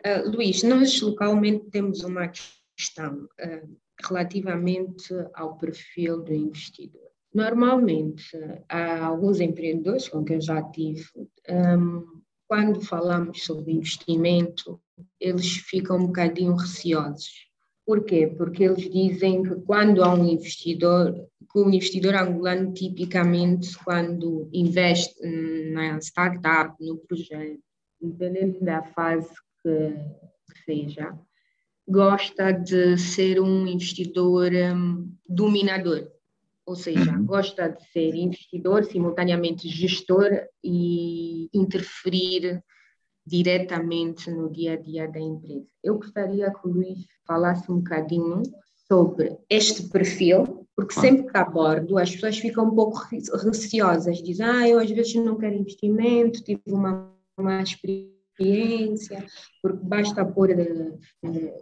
Uh, 0.07 0.31
Luís, 0.31 0.62
nós 0.62 1.01
localmente 1.01 1.69
temos 1.71 2.03
uma 2.05 2.31
questão 2.77 3.25
uh, 3.25 3.77
relativamente 4.05 5.12
ao 5.35 5.59
perfil 5.59 6.23
do 6.23 6.33
investidor. 6.33 7.12
Normalmente, 7.35 8.37
há 8.69 9.07
alguns 9.07 9.41
empreendedores 9.41 10.09
com 10.09 10.25
quem 10.25 10.37
eu 10.37 10.43
já 10.43 10.62
tive, 10.62 11.05
um, 11.49 12.05
quando 12.47 12.83
falamos 12.83 13.45
sobre 13.45 13.73
investimento, 13.73 14.79
eles 15.19 15.57
ficam 15.57 15.97
um 15.97 16.07
bocadinho 16.07 16.55
receosos. 16.55 17.51
Por 17.87 18.05
quê? 18.05 18.27
Porque 18.27 18.65
eles 18.65 18.91
dizem 18.91 19.43
que 19.43 19.55
quando 19.62 20.05
há 20.05 20.15
um 20.15 20.29
investidor, 20.29 21.15
que 21.51 21.59
o 21.59 21.69
investidor 21.69 22.15
angolano 22.15 22.73
tipicamente 22.75 23.77
quando 23.83 24.49
investe 24.53 25.15
na 25.73 25.99
startup, 25.99 26.75
no 26.79 26.99
projeto, 26.99 27.59
independente 28.01 28.62
da 28.62 28.83
fase 28.83 29.31
que, 29.62 29.95
que 30.53 30.65
seja, 30.65 31.19
gosta 31.89 32.53
de 32.53 32.99
ser 32.99 33.41
um 33.41 33.67
investidor 33.67 34.53
um, 34.53 35.11
dominador, 35.29 36.09
ou 36.64 36.76
seja, 36.76 37.12
uhum. 37.12 37.25
gosta 37.25 37.69
de 37.69 37.85
ser 37.90 38.14
investidor, 38.14 38.85
simultaneamente 38.85 39.69
gestor 39.69 40.31
e 40.62 41.49
interferir 41.52 42.62
diretamente 43.26 44.31
no 44.31 44.50
dia 44.50 44.75
a 44.75 44.76
dia 44.76 45.09
da 45.09 45.21
empresa. 45.21 45.66
Eu 45.83 45.97
gostaria 45.97 46.52
que 46.52 46.66
o 46.66 46.73
Luís 46.73 46.99
falasse 47.26 47.71
um 47.71 47.76
bocadinho 47.78 48.42
sobre 48.88 49.37
este 49.49 49.88
perfil, 49.88 50.66
porque 50.76 50.95
sempre 50.95 51.31
que 51.31 51.37
abordo 51.37 51.99
as 51.99 52.11
pessoas 52.11 52.38
ficam 52.38 52.66
um 52.66 52.75
pouco 52.75 52.99
receosas, 53.45 54.23
dizem, 54.23 54.47
ah, 54.47 54.69
eu 54.69 54.78
às 54.78 54.90
vezes 54.90 55.14
não 55.14 55.38
quero 55.38 55.54
investimento, 55.54 56.42
tive 56.42 56.62
uma, 56.66 57.12
uma 57.37 57.62
experiência 57.62 58.22
experiência, 58.43 59.25
porque 59.63 59.85
basta 59.85 60.25
pôr 60.25 60.51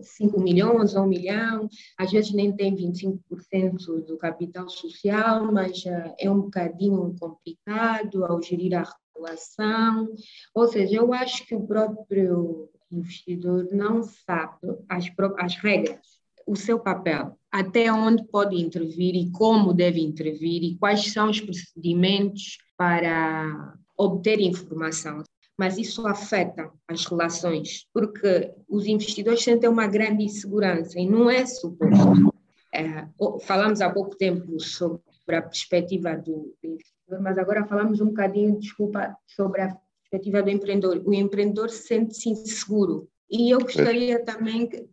5 0.03 0.37
uh, 0.37 0.43
milhões 0.43 0.95
ou 0.95 1.05
1 1.05 1.07
milhão, 1.07 1.69
às 1.99 2.11
vezes 2.11 2.33
nem 2.33 2.53
tem 2.53 2.75
25% 2.75 4.07
do 4.07 4.17
capital 4.17 4.69
social, 4.69 5.53
mas 5.53 5.85
uh, 5.85 6.15
é 6.19 6.31
um 6.31 6.43
bocadinho 6.43 7.15
complicado 7.19 8.25
ao 8.25 8.43
gerir 8.43 8.75
a 8.75 8.85
relação. 9.15 10.09
Ou 10.55 10.69
seja, 10.69 10.97
eu 10.97 11.13
acho 11.13 11.47
que 11.47 11.55
o 11.55 11.67
próprio 11.67 12.69
investidor 12.91 13.69
não 13.71 14.03
sabe 14.03 14.59
as, 14.89 15.07
as 15.39 15.55
regras, 15.57 16.21
o 16.47 16.57
seu 16.57 16.81
papel, 16.81 17.39
até 17.53 17.93
onde 17.93 18.25
pode 18.25 18.57
intervir 18.57 19.15
e 19.15 19.31
como 19.31 19.73
deve 19.73 20.01
intervir 20.01 20.65
e 20.65 20.77
quais 20.77 21.13
são 21.13 21.31
os 21.31 21.41
procedimentos 21.41 22.59
para 22.77 23.77
obter 23.97 24.41
informação 24.41 25.23
mas 25.61 25.77
isso 25.77 26.07
afeta 26.07 26.73
as 26.89 27.05
relações, 27.05 27.87
porque 27.93 28.51
os 28.67 28.87
investidores 28.87 29.45
sentem 29.45 29.69
uma 29.69 29.87
grande 29.87 30.25
insegurança 30.25 30.99
e 30.99 31.07
não 31.07 31.29
é 31.29 31.45
suposto. 31.45 32.35
É, 32.73 33.07
falamos 33.43 33.83
há 33.83 33.91
pouco 33.91 34.17
tempo 34.17 34.59
sobre 34.59 35.03
a 35.37 35.43
perspectiva 35.43 36.17
do 36.17 36.57
investidor, 36.65 37.21
mas 37.21 37.37
agora 37.37 37.67
falamos 37.67 38.01
um 38.01 38.07
bocadinho, 38.07 38.59
desculpa, 38.59 39.15
sobre 39.27 39.61
a 39.61 39.77
perspectiva 40.01 40.43
do 40.43 40.49
empreendedor. 40.49 41.03
O 41.05 41.13
empreendedor 41.13 41.69
sente-se 41.69 42.31
inseguro. 42.31 43.07
E 43.31 43.51
eu 43.51 43.61
gostaria 43.61 44.25
também 44.25 44.67
que, 44.67 44.89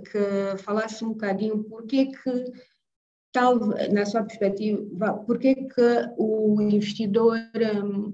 que 0.00 0.58
falasse 0.64 1.04
um 1.04 1.10
bocadinho 1.10 1.62
porque 1.62 2.06
que 2.06 2.44
tal, 3.32 3.56
na 3.92 4.04
sua 4.04 4.24
perspectiva, 4.24 5.12
porque 5.24 5.54
que 5.54 6.10
o 6.16 6.60
investidor 6.60 7.38
um, 7.84 8.12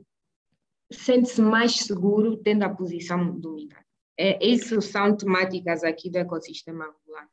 sente-se 0.96 1.40
mais 1.40 1.76
seguro 1.76 2.36
tendo 2.36 2.62
a 2.62 2.68
posição 2.68 3.38
dominante. 3.38 3.84
É, 4.18 4.38
isso 4.46 4.80
são 4.80 5.16
temáticas 5.16 5.82
aqui 5.82 6.08
do 6.08 6.18
ecossistema. 6.18 6.86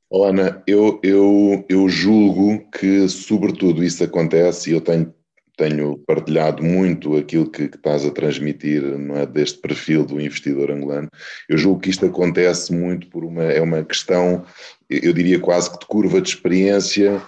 Oh, 0.10 0.24
Ana, 0.24 0.64
eu, 0.66 1.00
eu, 1.04 1.64
eu 1.70 1.88
julgo 1.88 2.70
que, 2.72 3.08
sobretudo, 3.08 3.84
isso 3.84 4.04
acontece 4.04 4.70
e 4.72 4.74
eu 4.74 4.82
tenho, 4.82 5.14
tenho 5.56 6.00
partilhado 6.00 6.64
muito 6.64 7.16
aquilo 7.16 7.50
que, 7.50 7.68
que, 7.68 7.78
estás 7.78 8.04
a 8.04 8.12
transmitir 8.12 8.82
não 8.98 9.16
é, 9.16 9.28
deste 9.28 9.60
perfil 9.60 10.04
do 10.04 10.20
investidor 10.20 10.72
angolano. 10.72 11.08
Eu 11.48 11.58
julgo 11.58 11.80
que 11.80 11.92
isto 11.92 12.06
acontece 12.06 12.74
muito 12.74 13.08
por 13.10 13.24
uma, 13.24 13.44
é 13.44 13.62
uma 13.62 13.84
questão, 13.84 14.44
eu 14.90 15.14
diria 15.14 15.40
quase 15.40 15.72
que 15.72 15.80
de 15.80 15.86
curva 15.86 16.20
de 16.20 16.30
experiência 16.30 17.22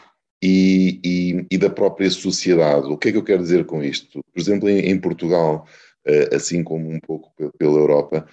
e, 0.43 0.99
e, 1.05 1.45
e 1.51 1.57
da 1.59 1.69
própria 1.69 2.09
sociedade. 2.09 2.87
O 2.87 2.97
que 2.97 3.09
é 3.09 3.11
que 3.11 3.17
eu 3.17 3.23
quero 3.23 3.43
dizer 3.43 3.65
com 3.65 3.83
isto? 3.83 4.19
Por 4.33 4.41
exemplo, 4.41 4.67
em, 4.67 4.79
em 4.89 4.99
Portugal, 4.99 5.67
assim 6.33 6.63
como 6.63 6.89
um 6.89 6.99
pouco 6.99 7.31
pela 7.57 7.77
Europa, 7.77 8.25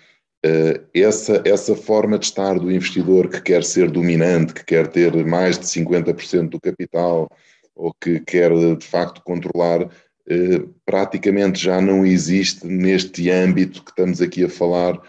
eh, 0.42 0.80
essa, 0.94 1.42
essa 1.44 1.76
forma 1.76 2.18
de 2.18 2.24
estar 2.24 2.58
do 2.58 2.72
investidor 2.72 3.28
que 3.28 3.42
quer 3.42 3.62
ser 3.62 3.90
dominante, 3.90 4.54
que 4.54 4.64
quer 4.64 4.88
ter 4.88 5.12
mais 5.24 5.58
de 5.58 5.66
50% 5.66 6.48
do 6.48 6.60
capital 6.60 7.28
ou 7.74 7.92
que 8.00 8.20
quer 8.20 8.50
de 8.76 8.86
facto 8.86 9.22
controlar, 9.22 9.88
eh, 10.28 10.62
praticamente 10.86 11.62
já 11.62 11.80
não 11.80 12.06
existe 12.06 12.66
neste 12.66 13.30
âmbito 13.30 13.84
que 13.84 13.90
estamos 13.90 14.20
aqui 14.22 14.44
a 14.44 14.48
falar 14.48 15.00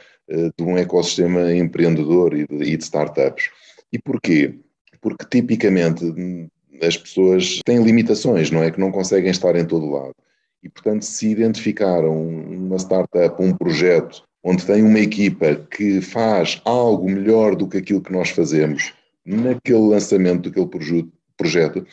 de 0.57 0.63
um 0.63 0.77
ecossistema 0.77 1.53
empreendedor 1.53 2.33
e 2.33 2.47
de, 2.47 2.63
e 2.63 2.77
de 2.77 2.83
startups. 2.85 3.49
E 3.91 3.99
porquê? 3.99 4.55
Porque 5.01 5.25
tipicamente 5.25 6.05
hum, 6.05 6.47
as 6.81 6.95
pessoas 6.95 7.59
têm 7.65 7.83
limitações, 7.83 8.49
não 8.49 8.63
é? 8.63 8.71
Que 8.71 8.79
não 8.79 8.91
conseguem 8.93 9.29
estar 9.29 9.55
em 9.57 9.65
todo 9.65 9.91
lado. 9.91 10.15
E, 10.63 10.69
portanto, 10.69 11.03
se 11.03 11.29
identificaram 11.29 12.27
uma 12.27 12.77
startup, 12.77 13.41
um 13.41 13.55
projeto, 13.55 14.23
onde 14.43 14.65
tem 14.65 14.83
uma 14.83 14.99
equipa 14.99 15.55
que 15.55 16.01
faz 16.01 16.61
algo 16.65 17.09
melhor 17.09 17.55
do 17.55 17.67
que 17.67 17.77
aquilo 17.77 18.01
que 18.01 18.11
nós 18.11 18.29
fazemos 18.29 18.93
naquele 19.25 19.87
lançamento 19.89 20.49
daquele 20.49 21.07
projeto, 21.37 21.85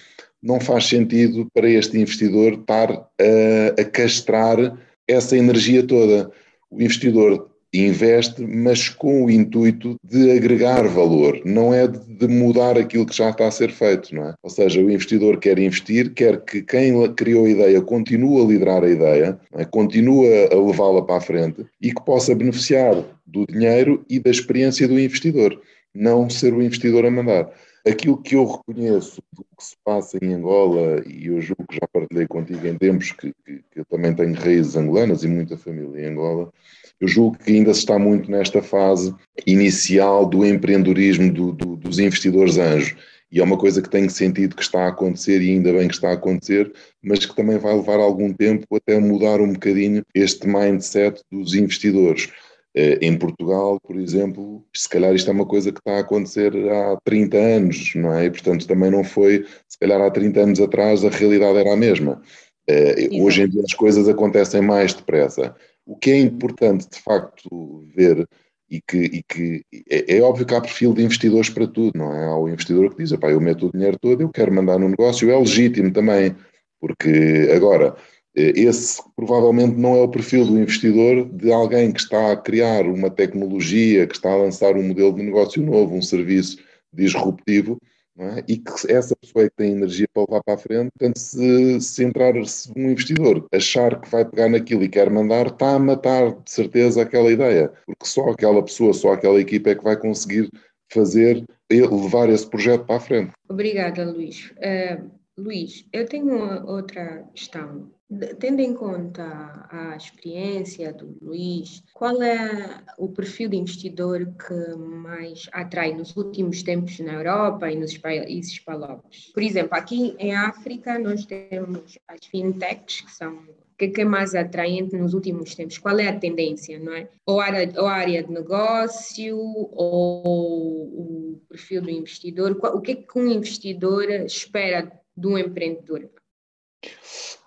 não 0.42 0.60
faz 0.60 0.86
sentido 0.86 1.48
para 1.52 1.68
este 1.68 1.98
investidor 1.98 2.54
estar 2.54 2.90
a, 2.90 3.80
a 3.80 3.84
castrar 3.84 4.78
essa 5.06 5.36
energia 5.36 5.86
toda. 5.86 6.30
O 6.70 6.80
investidor 6.80 7.50
investe, 7.72 8.42
mas 8.46 8.88
com 8.88 9.24
o 9.24 9.30
intuito 9.30 9.96
de 10.02 10.30
agregar 10.30 10.86
valor, 10.88 11.40
não 11.44 11.72
é 11.72 11.86
de 11.86 12.26
mudar 12.26 12.78
aquilo 12.78 13.06
que 13.06 13.16
já 13.16 13.30
está 13.30 13.46
a 13.46 13.50
ser 13.50 13.70
feito, 13.70 14.14
não 14.14 14.28
é? 14.28 14.34
Ou 14.42 14.50
seja, 14.50 14.80
o 14.80 14.90
investidor 14.90 15.38
quer 15.38 15.58
investir, 15.58 16.12
quer 16.14 16.40
que 16.44 16.62
quem 16.62 16.94
criou 17.14 17.44
a 17.44 17.50
ideia 17.50 17.80
continue 17.82 18.42
a 18.42 18.46
liderar 18.46 18.84
a 18.84 18.90
ideia, 18.90 19.38
é? 19.54 19.64
continue 19.64 20.26
a 20.50 20.54
levá-la 20.54 21.02
para 21.02 21.16
a 21.16 21.20
frente 21.20 21.66
e 21.80 21.92
que 21.92 22.04
possa 22.04 22.34
beneficiar 22.34 23.04
do 23.26 23.46
dinheiro 23.46 24.04
e 24.08 24.18
da 24.18 24.30
experiência 24.30 24.88
do 24.88 24.98
investidor, 24.98 25.60
não 25.94 26.30
ser 26.30 26.54
o 26.54 26.62
investidor 26.62 27.04
a 27.04 27.10
mandar. 27.10 27.50
Aquilo 27.88 28.20
que 28.20 28.34
eu 28.34 28.44
reconheço 28.44 29.22
do 29.32 29.44
que 29.56 29.64
se 29.64 29.76
passa 29.84 30.18
em 30.22 30.34
Angola, 30.34 31.02
e 31.06 31.26
eu 31.28 31.40
julgo 31.40 31.66
que 31.68 31.76
já 31.76 31.88
partilhei 31.90 32.26
contigo 32.26 32.66
em 32.66 32.76
tempos 32.76 33.12
que, 33.12 33.32
que, 33.44 33.62
que 33.70 33.80
eu 33.80 33.84
também 33.86 34.14
tenho 34.14 34.34
raízes 34.34 34.76
angolanas 34.76 35.24
e 35.24 35.28
muita 35.28 35.56
família 35.56 36.02
em 36.02 36.12
Angola, 36.12 36.52
eu 37.00 37.08
julgo 37.08 37.38
que 37.38 37.52
ainda 37.52 37.72
se 37.72 37.80
está 37.80 37.98
muito 37.98 38.30
nesta 38.30 38.60
fase 38.60 39.14
inicial 39.46 40.26
do 40.26 40.44
empreendedorismo 40.44 41.32
do, 41.32 41.52
do, 41.52 41.76
dos 41.76 41.98
investidores 41.98 42.58
anjos. 42.58 42.94
E 43.30 43.40
é 43.40 43.44
uma 43.44 43.58
coisa 43.58 43.82
que 43.82 43.90
tem 43.90 44.08
sentido 44.08 44.56
que 44.56 44.62
está 44.62 44.84
a 44.84 44.88
acontecer 44.88 45.42
e 45.42 45.50
ainda 45.50 45.72
bem 45.72 45.86
que 45.86 45.94
está 45.94 46.10
a 46.10 46.14
acontecer, 46.14 46.72
mas 47.02 47.24
que 47.24 47.36
também 47.36 47.58
vai 47.58 47.74
levar 47.74 48.00
algum 48.00 48.32
tempo 48.32 48.64
até 48.74 48.98
mudar 48.98 49.40
um 49.40 49.52
bocadinho 49.52 50.02
este 50.14 50.46
mindset 50.46 51.20
dos 51.30 51.54
investidores. 51.54 52.30
Eh, 52.74 52.98
em 53.02 53.16
Portugal, 53.18 53.80
por 53.80 53.96
exemplo, 53.98 54.64
se 54.74 54.88
calhar 54.88 55.14
isto 55.14 55.30
é 55.30 55.32
uma 55.32 55.46
coisa 55.46 55.72
que 55.72 55.78
está 55.80 55.96
a 55.96 56.00
acontecer 56.00 56.52
há 56.70 56.98
30 57.04 57.36
anos, 57.36 57.92
não 57.94 58.12
é? 58.12 58.26
E, 58.26 58.30
portanto, 58.30 58.66
também 58.66 58.90
não 58.90 59.02
foi, 59.02 59.46
se 59.68 59.78
calhar 59.78 60.00
há 60.00 60.10
30 60.10 60.40
anos 60.40 60.60
atrás 60.60 61.04
a 61.04 61.08
realidade 61.08 61.58
era 61.58 61.72
a 61.72 61.76
mesma. 61.76 62.22
Eh, 62.68 63.08
hoje 63.20 63.42
em 63.42 63.48
dia 63.48 63.62
as 63.64 63.74
coisas 63.74 64.08
acontecem 64.08 64.60
mais 64.60 64.92
depressa. 64.94 65.54
O 65.86 65.96
que 65.96 66.10
é 66.10 66.18
importante, 66.18 66.88
de 66.90 67.00
facto, 67.00 67.86
ver 67.96 68.28
e 68.70 68.80
que, 68.82 68.98
e 68.98 69.22
que 69.22 69.64
é, 69.90 70.18
é, 70.18 70.22
óbvio 70.22 70.46
que 70.46 70.54
há 70.54 70.60
perfil 70.60 70.92
de 70.92 71.02
investidores 71.02 71.48
para 71.48 71.66
tudo, 71.66 71.92
não 71.98 72.12
é? 72.14 72.26
Há 72.26 72.36
o 72.36 72.48
investidor 72.48 72.90
que 72.90 73.02
diz, 73.02 73.12
eu 73.12 73.40
meto 73.40 73.66
o 73.66 73.72
dinheiro 73.72 73.98
todo, 73.98 74.20
eu 74.20 74.28
quero 74.28 74.52
mandar 74.52 74.78
no 74.78 74.88
negócio, 74.88 75.30
é 75.30 75.38
legítimo 75.38 75.90
também, 75.90 76.36
porque 76.80 77.50
agora, 77.54 77.96
esse 78.34 79.02
provavelmente 79.16 79.76
não 79.76 79.96
é 79.96 80.02
o 80.02 80.08
perfil 80.08 80.46
do 80.46 80.58
investidor 80.58 81.28
de 81.30 81.52
alguém 81.52 81.92
que 81.92 82.00
está 82.00 82.32
a 82.32 82.36
criar 82.36 82.86
uma 82.86 83.10
tecnologia, 83.10 84.06
que 84.06 84.14
está 84.14 84.32
a 84.32 84.36
lançar 84.36 84.76
um 84.76 84.86
modelo 84.86 85.14
de 85.14 85.22
negócio 85.22 85.62
novo, 85.62 85.96
um 85.96 86.02
serviço 86.02 86.58
disruptivo, 86.92 87.78
é? 88.18 88.44
e 88.48 88.56
que 88.56 88.72
essa 88.92 89.14
pessoa 89.14 89.44
é 89.44 89.48
que 89.48 89.56
tem 89.56 89.72
energia 89.72 90.06
para 90.12 90.22
levar 90.22 90.42
para 90.42 90.54
a 90.54 90.58
frente. 90.58 90.90
Portanto, 90.90 91.18
se, 91.18 91.80
se 91.80 92.04
entrar 92.04 92.44
se 92.46 92.70
um 92.76 92.90
investidor 92.90 93.46
achar 93.52 94.00
que 94.00 94.10
vai 94.10 94.24
pegar 94.24 94.48
naquilo 94.48 94.82
e 94.82 94.88
quer 94.88 95.08
mandar, 95.08 95.46
está 95.46 95.74
a 95.74 95.78
matar 95.78 96.32
de 96.32 96.50
certeza 96.50 97.02
aquela 97.02 97.30
ideia, 97.30 97.72
porque 97.86 98.06
só 98.06 98.30
aquela 98.30 98.62
pessoa, 98.62 98.92
só 98.92 99.12
aquela 99.12 99.40
equipa 99.40 99.70
é 99.70 99.74
que 99.74 99.84
vai 99.84 99.96
conseguir 99.96 100.50
fazer, 100.92 101.44
levar 101.70 102.28
esse 102.28 102.48
projeto 102.48 102.84
para 102.86 102.96
a 102.96 103.00
frente. 103.00 103.32
Obrigada, 103.48 104.04
Luís. 104.10 104.50
Uh, 104.56 105.10
Luís, 105.36 105.86
eu 105.92 106.06
tenho 106.06 106.66
outra 106.66 107.24
questão. 107.34 107.90
Tendo 108.38 108.60
em 108.60 108.72
conta 108.72 109.68
a 109.70 109.94
experiência 109.94 110.94
do 110.94 111.18
Luís, 111.20 111.82
qual 111.92 112.22
é 112.22 112.82
o 112.96 113.10
perfil 113.10 113.50
de 113.50 113.56
investidor 113.58 114.26
que 114.26 114.76
mais 114.76 115.46
atrai 115.52 115.92
nos 115.92 116.16
últimos 116.16 116.62
tempos 116.62 116.98
na 117.00 117.12
Europa 117.12 117.70
e 117.70 117.76
nos 117.76 117.98
países 117.98 118.58
palopes? 118.60 119.30
Por 119.34 119.42
exemplo, 119.42 119.76
aqui 119.76 120.16
em 120.18 120.34
África 120.34 120.98
nós 120.98 121.26
temos 121.26 121.98
as 122.08 122.24
fintechs, 122.24 123.02
que 123.02 123.12
são 123.12 123.34
o 123.36 123.76
que 123.76 124.00
é 124.00 124.04
mais 124.04 124.34
atraente 124.34 124.96
nos 124.96 125.12
últimos 125.12 125.54
tempos? 125.54 125.76
Qual 125.76 125.98
é 125.98 126.08
a 126.08 126.18
tendência, 126.18 126.78
não 126.78 126.94
é? 126.94 127.08
Ou 127.26 127.40
a 127.40 127.44
área, 127.44 127.72
ou 127.76 127.86
a 127.86 127.92
área 127.92 128.24
de 128.24 128.32
negócio, 128.32 129.36
ou 129.36 131.34
o 131.36 131.42
perfil 131.48 131.82
do 131.82 131.90
investidor? 131.90 132.58
O 132.60 132.80
que 132.80 132.92
é 132.92 132.94
que 132.96 133.18
um 133.18 133.26
investidor 133.28 134.10
espera 134.10 134.90
de 135.14 135.26
um 135.26 135.36
empreendedor? 135.36 136.10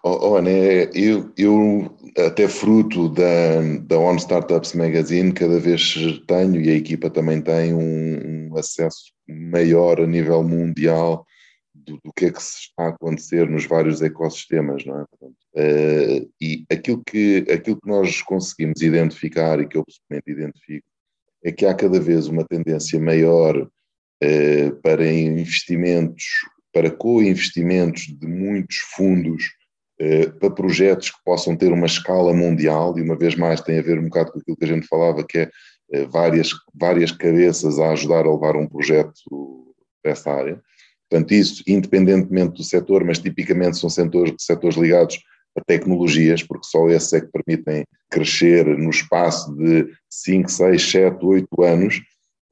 Ana, 0.03 0.49
eu, 0.95 1.31
eu, 1.37 1.97
até 2.17 2.47
fruto 2.47 3.07
da, 3.09 3.61
da 3.83 3.99
On 3.99 4.15
Startups 4.15 4.73
Magazine, 4.73 5.31
cada 5.31 5.59
vez 5.59 5.93
tenho, 6.27 6.59
e 6.59 6.71
a 6.71 6.75
equipa 6.75 7.09
também 7.09 7.39
tem, 7.39 7.73
um, 7.73 8.49
um 8.49 8.57
acesso 8.57 9.11
maior 9.27 10.01
a 10.01 10.07
nível 10.07 10.43
mundial 10.43 11.23
do, 11.73 11.99
do, 12.03 12.11
que 12.13 12.25
é 12.25 12.31
que 12.31 12.41
se 12.41 12.61
está 12.61 12.85
a 12.85 12.89
acontecer 12.89 13.47
nos 13.47 13.65
vários 13.65 14.01
ecossistemas, 14.01 14.83
não 14.85 15.01
é? 15.01 15.05
Uh, 15.53 16.31
e 16.41 16.65
aquilo 16.71 17.03
que, 17.05 17.45
aquilo 17.51 17.79
que 17.79 17.87
nós 17.87 18.21
conseguimos 18.23 18.81
identificar 18.81 19.59
e 19.59 19.67
que 19.67 19.77
eu 19.77 19.85
pessoalmente 19.85 20.31
identifico 20.31 20.85
é 21.43 21.51
que 21.51 21.65
há 21.65 21.73
cada 21.73 21.99
vez 21.99 22.27
uma 22.27 22.45
tendência 22.45 22.99
maior 22.99 23.57
uh, 23.57 24.75
para 24.81 25.11
investimentos, 25.11 26.23
para 26.73 26.89
co-investimentos 26.89 28.03
de 28.07 28.27
muitos 28.27 28.77
fundos 28.95 29.60
para 30.39 30.49
projetos 30.49 31.11
que 31.11 31.17
possam 31.23 31.55
ter 31.55 31.71
uma 31.71 31.85
escala 31.85 32.33
mundial, 32.33 32.97
e 32.97 33.01
uma 33.01 33.17
vez 33.17 33.35
mais 33.35 33.61
tem 33.61 33.79
a 33.79 33.83
ver 33.83 33.99
um 33.99 34.05
bocado 34.05 34.31
com 34.31 34.39
aquilo 34.39 34.57
que 34.57 34.65
a 34.65 34.67
gente 34.67 34.87
falava, 34.87 35.23
que 35.23 35.39
é 35.39 35.49
eh, 35.91 36.05
várias, 36.05 36.51
várias 36.73 37.11
cabeças 37.11 37.77
a 37.79 37.91
ajudar 37.91 38.25
a 38.25 38.31
levar 38.31 38.55
um 38.55 38.67
projeto 38.67 39.13
dessa 40.03 40.31
área. 40.31 40.61
Portanto, 41.09 41.33
isso 41.33 41.63
independentemente 41.67 42.53
do 42.53 42.63
setor, 42.63 43.03
mas 43.03 43.19
tipicamente 43.19 43.77
são 43.77 43.89
setores, 43.89 44.33
setores 44.39 44.77
ligados 44.77 45.19
a 45.57 45.61
tecnologias, 45.61 46.41
porque 46.41 46.65
só 46.65 46.87
esses 46.89 47.11
é 47.11 47.21
que 47.21 47.27
permitem 47.27 47.83
crescer 48.09 48.65
no 48.65 48.89
espaço 48.89 49.53
de 49.55 49.87
5, 50.09 50.49
6, 50.49 50.91
7, 50.91 51.25
8 51.25 51.63
anos, 51.63 52.01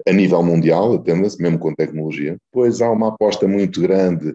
a 0.08 0.12
nível 0.12 0.44
mundial, 0.44 0.94
atenda-se, 0.94 1.42
mesmo 1.42 1.58
com 1.58 1.74
tecnologia. 1.74 2.38
Depois 2.52 2.82
há 2.82 2.92
uma 2.92 3.10
aposta 3.10 3.48
muito 3.48 3.82
grande 3.82 4.34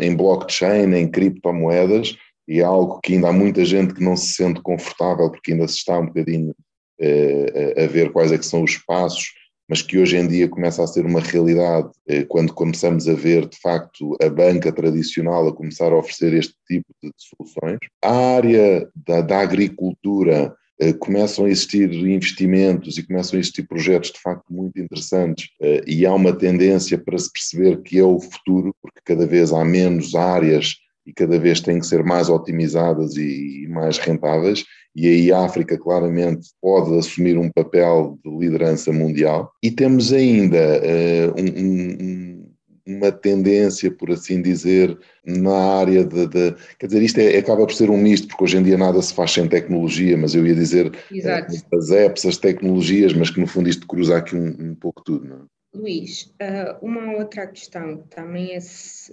em 0.00 0.16
blockchain, 0.16 0.94
em 0.94 1.08
criptomoedas, 1.08 2.16
e 2.50 2.58
é 2.58 2.64
algo 2.64 2.98
que 3.00 3.12
ainda 3.12 3.28
há 3.28 3.32
muita 3.32 3.64
gente 3.64 3.94
que 3.94 4.02
não 4.02 4.16
se 4.16 4.32
sente 4.32 4.60
confortável 4.60 5.30
porque 5.30 5.52
ainda 5.52 5.68
se 5.68 5.76
está 5.76 5.96
um 5.96 6.06
bocadinho 6.06 6.52
eh, 7.00 7.84
a 7.84 7.86
ver 7.86 8.10
quais 8.10 8.32
é 8.32 8.36
que 8.36 8.44
são 8.44 8.64
os 8.64 8.76
passos, 8.76 9.32
mas 9.68 9.82
que 9.82 9.96
hoje 9.96 10.16
em 10.16 10.26
dia 10.26 10.48
começa 10.48 10.82
a 10.82 10.86
ser 10.88 11.06
uma 11.06 11.20
realidade 11.20 11.88
eh, 12.08 12.24
quando 12.24 12.52
começamos 12.52 13.06
a 13.06 13.14
ver 13.14 13.48
de 13.48 13.56
facto 13.56 14.16
a 14.20 14.28
banca 14.28 14.72
tradicional 14.72 15.46
a 15.46 15.54
começar 15.54 15.92
a 15.92 15.96
oferecer 15.96 16.34
este 16.34 16.54
tipo 16.66 16.86
de 17.00 17.12
soluções. 17.16 17.78
A 18.02 18.34
área 18.34 18.90
da, 19.06 19.20
da 19.20 19.38
agricultura 19.38 20.52
eh, 20.80 20.92
começam 20.92 21.44
a 21.44 21.50
existir 21.50 21.92
investimentos 21.92 22.98
e 22.98 23.06
começam 23.06 23.36
a 23.36 23.40
existir 23.40 23.62
projetos 23.62 24.10
de 24.10 24.20
facto 24.20 24.52
muito 24.52 24.76
interessantes 24.80 25.50
e 25.86 26.04
há 26.04 26.12
uma 26.12 26.36
tendência 26.36 26.98
para 26.98 27.16
se 27.16 27.30
perceber 27.30 27.80
que 27.82 27.96
é 27.96 28.02
o 28.02 28.18
futuro, 28.18 28.74
porque 28.82 29.00
cada 29.04 29.24
vez 29.24 29.52
há 29.52 29.64
menos 29.64 30.16
áreas 30.16 30.74
e 31.10 31.12
cada 31.12 31.38
vez 31.38 31.60
têm 31.60 31.80
que 31.80 31.86
ser 31.86 32.04
mais 32.04 32.28
otimizadas 32.28 33.16
e, 33.16 33.66
mais 33.68 33.98
rentáveis, 33.98 34.64
e 34.94 35.08
aí 35.08 35.32
a 35.32 35.44
África 35.44 35.76
claramente 35.76 36.48
pode 36.62 36.96
assumir 36.96 37.36
um 37.36 37.50
papel 37.50 38.18
de 38.24 38.30
liderança 38.30 38.92
mundial. 38.92 39.52
E 39.62 39.70
temos 39.70 40.12
ainda 40.12 40.80
uh, 40.80 41.40
um, 41.40 42.04
um, 42.04 42.50
uma 42.86 43.10
tendência, 43.12 43.90
por 43.90 44.10
assim 44.12 44.40
dizer, 44.40 44.96
na 45.24 45.78
área 45.78 46.04
de. 46.04 46.26
de 46.26 46.54
quer 46.78 46.86
dizer, 46.86 47.02
isto 47.02 47.18
é, 47.18 47.36
acaba 47.38 47.66
por 47.66 47.74
ser 47.74 47.90
um 47.90 47.98
misto, 47.98 48.28
porque 48.28 48.44
hoje 48.44 48.58
em 48.58 48.62
dia 48.62 48.78
nada 48.78 49.00
se 49.02 49.12
faz 49.12 49.32
sem 49.32 49.48
tecnologia, 49.48 50.16
mas 50.16 50.34
eu 50.34 50.46
ia 50.46 50.54
dizer 50.54 50.86
uh, 50.86 51.76
as 51.76 51.90
apps, 51.90 52.24
as 52.24 52.36
tecnologias, 52.36 53.12
mas 53.12 53.30
que 53.30 53.40
no 53.40 53.46
fundo 53.46 53.68
isto 53.68 53.86
cruza 53.86 54.16
aqui 54.16 54.36
um, 54.36 54.70
um 54.70 54.74
pouco 54.74 55.02
tudo, 55.04 55.26
não 55.26 55.36
é? 55.36 55.59
Luís, 55.72 56.34
uh, 56.42 56.84
uma 56.84 57.12
outra 57.16 57.46
questão 57.46 57.98
que 57.98 58.08
também 58.08 58.56
é, 58.56 58.58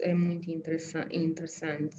é 0.01 0.13
muito 0.13 0.49
interessante 0.49 1.95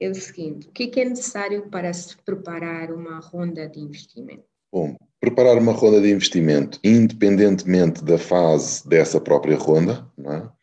é 0.00 0.08
o 0.08 0.14
seguinte: 0.14 0.68
o 0.68 0.72
que 0.72 0.84
é, 0.84 0.86
que 0.88 1.00
é 1.00 1.04
necessário 1.04 1.70
para 1.70 1.92
se 1.92 2.16
preparar 2.24 2.92
uma 2.92 3.20
ronda 3.20 3.68
de 3.68 3.78
investimento? 3.80 4.44
Bom, 4.72 4.96
preparar 5.20 5.56
uma 5.56 5.72
ronda 5.72 6.00
de 6.00 6.10
investimento, 6.10 6.80
independentemente 6.82 8.04
da 8.04 8.18
fase 8.18 8.86
dessa 8.88 9.20
própria 9.20 9.56
ronda, 9.56 10.06
é? 10.18 10.54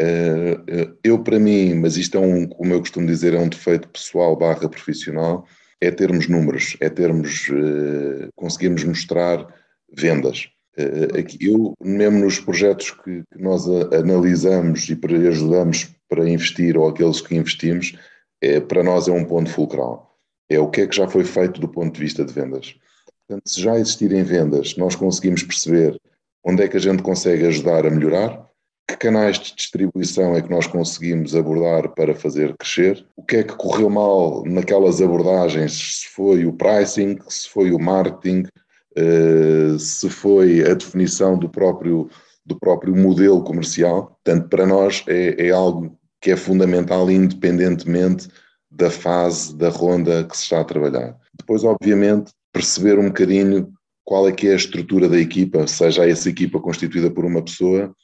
Uh, 0.00 0.96
eu, 1.02 1.22
para 1.22 1.40
mim, 1.40 1.74
mas 1.74 1.96
isto 1.96 2.16
é 2.16 2.20
um, 2.20 2.46
como 2.46 2.72
eu 2.72 2.78
costumo 2.78 3.06
dizer, 3.06 3.34
é 3.34 3.38
um 3.38 3.48
defeito 3.48 3.88
pessoal 3.88 4.36
barra 4.36 4.68
profissional, 4.68 5.44
é 5.80 5.90
termos 5.90 6.28
números, 6.28 6.76
é 6.80 6.88
termos, 6.88 7.48
conseguirmos 8.36 8.84
mostrar 8.84 9.46
vendas. 9.92 10.48
Eh, 10.78 11.24
eu, 11.40 11.74
mesmo 11.82 12.20
nos 12.20 12.38
projetos 12.38 12.92
que, 12.92 13.24
nós 13.36 13.66
analisamos 13.92 14.88
e 14.88 14.98
ajudamos 15.28 15.88
para 16.08 16.28
investir, 16.28 16.78
ou 16.78 16.88
aqueles 16.88 17.20
que 17.20 17.34
investimos, 17.34 17.98
é, 18.40 18.60
para 18.60 18.84
nós 18.84 19.08
é 19.08 19.12
um 19.12 19.24
ponto 19.24 19.50
fulcral. 19.50 20.16
É 20.48 20.60
o 20.60 20.70
que 20.70 20.82
é 20.82 20.86
que 20.86 20.96
já 20.96 21.08
foi 21.08 21.24
feito 21.24 21.60
do 21.60 21.68
ponto 21.68 21.92
de 21.94 22.00
vista 22.00 22.24
de 22.24 22.32
vendas. 22.32 22.76
Portanto, 23.26 23.48
se 23.48 23.60
já 23.60 23.76
existirem 23.76 24.22
vendas, 24.22 24.76
nós 24.76 24.94
conseguimos 24.94 25.42
perceber 25.42 26.00
onde 26.44 26.62
é 26.62 26.68
que 26.68 26.76
a 26.76 26.80
gente 26.80 27.02
consegue 27.02 27.44
ajudar 27.46 27.84
a 27.84 27.90
melhorar, 27.90 28.48
que 28.88 28.96
canais 28.96 29.38
de 29.38 29.54
distribuição 29.54 30.34
é 30.34 30.40
que 30.40 30.48
nós 30.48 30.66
conseguimos 30.66 31.34
abordar 31.34 31.90
para 31.90 32.14
fazer 32.14 32.56
crescer, 32.56 33.04
o 33.16 33.22
que 33.22 33.36
é 33.36 33.42
que 33.42 33.54
correu 33.54 33.90
mal 33.90 34.42
naquelas 34.46 35.02
abordagens, 35.02 36.00
se 36.00 36.08
foi 36.08 36.46
o 36.46 36.54
pricing, 36.54 37.18
se 37.28 37.48
foi 37.50 37.70
o 37.70 37.78
marketing, 37.78 38.44
se 39.78 40.08
foi 40.10 40.68
a 40.68 40.74
definição 40.74 41.38
do 41.38 41.48
próprio, 41.48 42.08
do 42.44 42.58
próprio 42.58 42.96
modelo 42.96 43.42
comercial. 43.42 44.18
Portanto, 44.24 44.48
para 44.48 44.66
nós 44.66 45.04
é, 45.06 45.46
é 45.46 45.50
algo 45.50 45.96
que 46.20 46.30
é 46.30 46.36
fundamental, 46.36 47.10
independentemente 47.10 48.28
da 48.70 48.90
fase 48.90 49.56
da 49.56 49.68
ronda 49.68 50.24
que 50.24 50.36
se 50.36 50.44
está 50.44 50.60
a 50.60 50.64
trabalhar. 50.64 51.16
Depois, 51.38 51.64
obviamente, 51.64 52.32
perceber 52.52 52.98
um 52.98 53.06
bocadinho 53.06 53.72
qual 54.04 54.28
é 54.28 54.32
que 54.32 54.48
é 54.48 54.52
a 54.52 54.56
estrutura 54.56 55.08
da 55.08 55.18
equipa, 55.18 55.66
seja 55.66 56.08
essa 56.08 56.28
equipa 56.28 56.58
constituída 56.60 57.10
por 57.10 57.24
uma 57.24 57.42
pessoa 57.42 57.94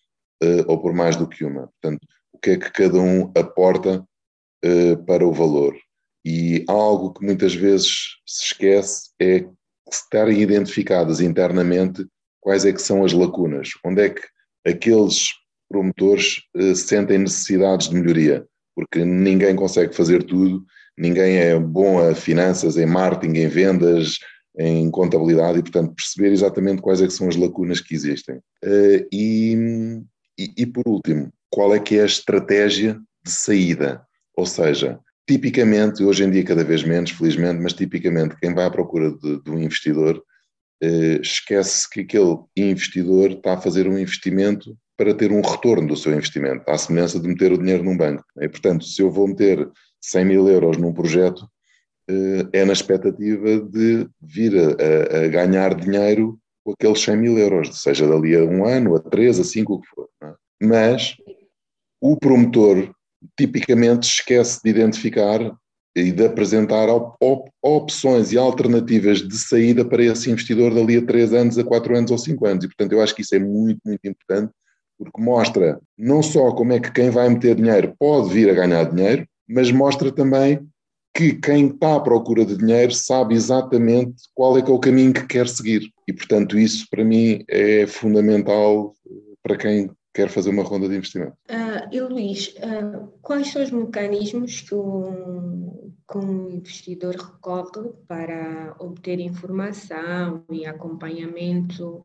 uh, 0.42 0.64
ou 0.66 0.78
por 0.80 0.92
mais 0.92 1.16
do 1.16 1.26
que 1.26 1.44
uma. 1.44 1.68
Portanto, 1.68 2.07
o 2.33 2.38
que 2.38 2.50
é 2.50 2.57
que 2.59 2.70
cada 2.70 2.98
um 2.98 3.33
aporta 3.37 4.04
uh, 4.64 5.04
para 5.07 5.26
o 5.26 5.33
valor. 5.33 5.74
E 6.24 6.64
algo 6.68 7.12
que 7.12 7.24
muitas 7.24 7.54
vezes 7.54 8.16
se 8.26 8.46
esquece 8.46 9.11
é 9.20 9.46
estarem 9.96 10.40
identificadas 10.40 11.20
internamente 11.20 12.04
quais 12.40 12.64
é 12.64 12.72
que 12.72 12.83
são 12.83 13.04
as 13.04 13.12
lacunas, 13.12 13.70
onde 13.85 14.02
é 14.02 14.11
que 14.11 14.22
aqueles 14.66 15.28
promotores 15.68 16.42
uh, 16.57 16.74
sentem 16.74 17.18
necessidades 17.18 17.88
de 17.88 17.96
melhoria, 17.96 18.46
porque 18.74 19.04
ninguém 19.04 19.57
consegue 19.57 19.94
fazer 19.94 20.22
tudo, 20.22 20.64
ninguém 20.96 21.37
é 21.37 21.59
bom 21.59 21.98
a 21.98 22.14
finanças, 22.14 22.76
em 22.76 22.87
marketing, 22.87 23.38
em 23.38 23.48
vendas, 23.48 24.18
em 24.59 24.90
contabilidade 24.90 25.59
e, 25.59 25.62
portanto, 25.62 25.94
perceber 25.94 26.33
exatamente 26.33 26.80
quais 26.80 27.00
é 27.00 27.07
que 27.07 27.12
são 27.12 27.28
as 27.28 27.37
lacunas 27.37 27.80
que 27.80 27.94
existem. 27.94 28.37
Uh, 28.64 29.07
e, 29.12 30.02
e, 30.38 30.52
e, 30.59 30.66
por 30.66 30.87
último, 30.87 31.33
qual 31.50 31.74
é 31.74 31.80
que 31.80 31.98
é 31.98 32.02
a 32.02 32.07
estratégia 32.07 32.98
de 33.24 33.30
saída? 33.30 34.02
Ou 34.37 34.46
seja, 34.46 35.00
tipicamente, 35.26 36.04
hoje 36.04 36.24
em 36.24 36.30
dia 36.30 36.44
cada 36.44 36.64
vez 36.64 36.82
menos, 36.82 37.10
felizmente, 37.10 37.62
mas 37.62 37.72
tipicamente 37.72 38.37
quem 38.40 38.54
vai 38.54 38.66
à 38.66 38.70
procura 38.70 39.10
de, 39.10 39.42
de 39.42 39.50
um 39.50 39.58
investidor 39.58 40.22
eh, 40.82 41.18
esquece 41.22 41.88
que 41.88 42.00
aquele 42.00 42.38
investidor 42.56 43.30
está 43.30 43.54
a 43.54 43.60
fazer 43.60 43.88
um 43.88 43.98
investimento 43.98 44.76
para 44.96 45.14
ter 45.14 45.32
um 45.32 45.40
retorno 45.40 45.88
do 45.88 45.96
seu 45.96 46.12
investimento, 46.12 46.68
à 46.68 46.76
semelhança 46.78 47.18
de 47.18 47.26
meter 47.26 47.52
o 47.52 47.58
dinheiro 47.58 47.82
num 47.82 47.96
banco. 47.96 48.24
E, 48.40 48.48
portanto, 48.48 48.84
se 48.84 49.02
eu 49.02 49.10
vou 49.10 49.26
meter 49.26 49.68
100 50.00 50.24
mil 50.24 50.48
euros 50.48 50.76
num 50.76 50.92
projeto, 50.92 51.48
eh, 52.08 52.46
é 52.52 52.64
na 52.64 52.72
expectativa 52.72 53.60
de 53.60 54.06
vir 54.20 54.52
a, 54.56 55.24
a, 55.24 55.28
ganhar 55.28 55.74
dinheiro 55.74 56.38
com 56.62 56.72
aqueles 56.72 57.00
100 57.00 57.16
mil 57.16 57.38
euros, 57.38 57.82
seja 57.82 58.06
dali 58.06 58.37
a 58.37 58.44
um 58.44 58.64
ano, 58.66 58.94
a 58.94 59.00
três, 59.00 59.40
a 59.40 59.44
cinco, 59.44 59.74
o 59.74 59.80
que 59.80 59.88
for. 59.88 60.08
É? 60.22 60.32
Mas 60.62 61.16
o 62.00 62.16
promotor 62.16 62.93
tipicamente 63.37 64.04
esquece 64.04 64.60
de 64.62 64.70
identificar 64.70 65.40
e 65.96 66.10
de 66.10 66.26
apresentar 66.26 66.88
op 66.88 67.50
opções 67.62 68.32
e 68.32 68.38
alternativas 68.38 69.18
de 69.26 69.37
saída 69.37 69.84
para 69.84 70.02
esse 70.02 70.30
investidor 70.30 70.74
dali 70.74 70.96
a 70.96 71.06
3 71.06 71.32
anos, 71.32 71.58
a 71.58 71.64
4 71.64 71.96
anos 71.96 72.10
ou 72.10 72.18
5 72.18 72.46
anos. 72.46 72.64
E, 72.64 72.68
portanto, 72.68 72.92
eu 72.92 73.00
acho 73.00 73.14
que 73.14 73.22
isso 73.22 73.34
é 73.34 73.38
muito, 73.38 73.80
muito 73.84 74.04
importante, 74.04 74.52
porque 74.98 75.22
mostra 75.22 75.80
não 75.96 76.22
só 76.22 76.52
como 76.52 76.72
é 76.72 76.80
que 76.80 76.92
quem 76.92 77.10
vai 77.10 77.28
meter 77.28 77.54
dinheiro 77.56 77.94
pode 77.98 78.32
vir 78.32 78.50
a 78.50 78.54
ganhar 78.54 78.84
dinheiro, 78.84 79.26
mas 79.48 79.70
mostra 79.70 80.10
também 80.10 80.60
que 81.16 81.34
quem 81.34 81.68
está 81.68 81.94
à 81.94 82.00
procura 82.00 82.44
de 82.44 82.56
dinheiro 82.56 82.92
sabe 82.92 83.34
exatamente 83.34 84.24
qual 84.34 84.58
é 84.58 84.62
que 84.62 84.70
é 84.70 84.74
o 84.74 84.80
caminho 84.80 85.12
que 85.12 85.26
quer 85.26 85.46
seguir. 85.46 85.88
E, 86.08 86.12
portanto, 86.12 86.58
isso 86.58 86.87
para 86.90 87.04
mim 87.04 87.44
é 87.48 87.87
fundamental 87.87 88.92
para 89.42 89.56
quem 89.56 89.88
quer 90.14 90.29
fazer 90.29 90.50
uma 90.50 90.62
ronda 90.62 90.88
de 90.88 90.94
investimento. 90.94 91.37
Uh, 91.50 91.92
e 91.92 92.00
Luís, 92.00 92.55
uh, 92.59 93.09
quais 93.20 93.48
são 93.48 93.62
os 93.62 93.72
mecanismos 93.72 94.61
que 94.61 94.74
um, 94.74 95.92
que 96.09 96.18
um 96.18 96.50
investidor 96.50 97.16
recorre 97.16 97.90
para 98.07 98.77
obter 98.79 99.18
informação 99.18 100.44
e 100.48 100.64
acompanhamento 100.64 102.05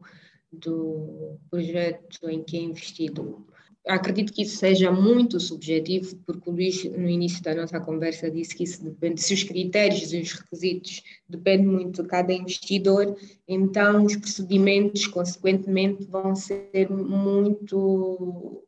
do 0.52 1.38
projeto 1.52 2.28
em 2.28 2.43
que 2.43 2.58
é 2.58 2.62
investido? 2.62 3.45
Acredito 3.89 4.32
que 4.32 4.43
isso 4.43 4.58
seja 4.58 4.91
muito 4.91 5.39
subjetivo, 5.39 6.15
porque 6.25 6.49
o 6.49 6.54
Luís, 6.54 6.84
no 6.86 7.10
início 7.10 7.43
da 7.43 7.56
nossa 7.56 7.80
conversa, 7.80 8.30
disse 8.30 8.56
que 8.56 8.63
isso 8.63 8.84
depende, 8.84 9.21
se 9.21 9.34
os 9.34 9.43
critérios 9.43 10.13
e 10.13 10.21
os 10.21 10.32
requisitos 10.32 11.04
dependem 11.28 11.67
muito 11.67 12.04
de 12.04 12.08
cada 12.08 12.32
investidor, 12.32 13.15
então 13.47 14.06
os 14.06 14.15
procedimentos, 14.15 15.08
consequentemente, 15.08 16.06
vão 16.06 16.36
ser 16.36 16.89
muito 16.89 18.63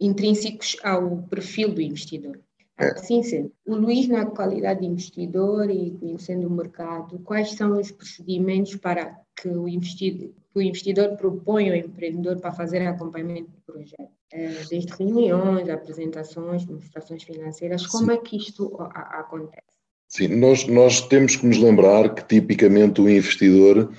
intrínsecos 0.00 0.76
ao 0.82 1.22
perfil 1.24 1.72
do 1.72 1.80
investidor. 1.80 2.40
É. 2.78 2.86
Assim 2.92 3.22
sendo, 3.22 3.52
o 3.66 3.76
Luís, 3.76 4.08
na 4.08 4.26
qualidade 4.26 4.80
de 4.80 4.86
investidor 4.86 5.70
e 5.70 5.92
conhecendo 5.92 6.48
o 6.48 6.50
mercado, 6.50 7.18
quais 7.20 7.52
são 7.52 7.78
os 7.78 7.90
procedimentos 7.90 8.74
para 8.76 9.21
que 9.36 9.48
o 9.48 9.68
investidor, 9.68 10.28
que 10.52 10.58
o 10.58 10.62
investidor 10.62 11.16
propõe 11.16 11.70
ao 11.70 11.76
empreendedor 11.76 12.40
para 12.40 12.52
fazer 12.52 12.86
acompanhamento 12.86 13.50
do 13.50 13.60
projeto? 13.72 14.10
É, 14.32 14.48
desde 14.70 14.92
reuniões, 14.94 15.68
apresentações, 15.68 16.64
demonstrações 16.64 17.22
financeiras, 17.22 17.86
como 17.86 18.06
Sim. 18.06 18.12
é 18.12 18.16
que 18.16 18.36
isto 18.36 18.74
acontece? 18.80 19.72
Sim, 20.08 20.28
nós, 20.28 20.66
nós 20.66 21.00
temos 21.02 21.36
que 21.36 21.46
nos 21.46 21.58
lembrar 21.58 22.14
que 22.14 22.24
tipicamente 22.24 23.00
o 23.00 23.08
investidor 23.08 23.90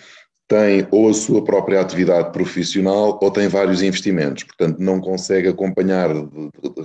tem 0.47 0.87
ou 0.91 1.09
a 1.09 1.13
sua 1.13 1.43
própria 1.43 1.81
atividade 1.81 2.31
profissional 2.31 3.19
ou 3.21 3.31
tem 3.31 3.47
vários 3.47 3.81
investimentos, 3.81 4.43
portanto 4.43 4.79
não 4.79 4.99
consegue 4.99 5.47
acompanhar 5.47 6.09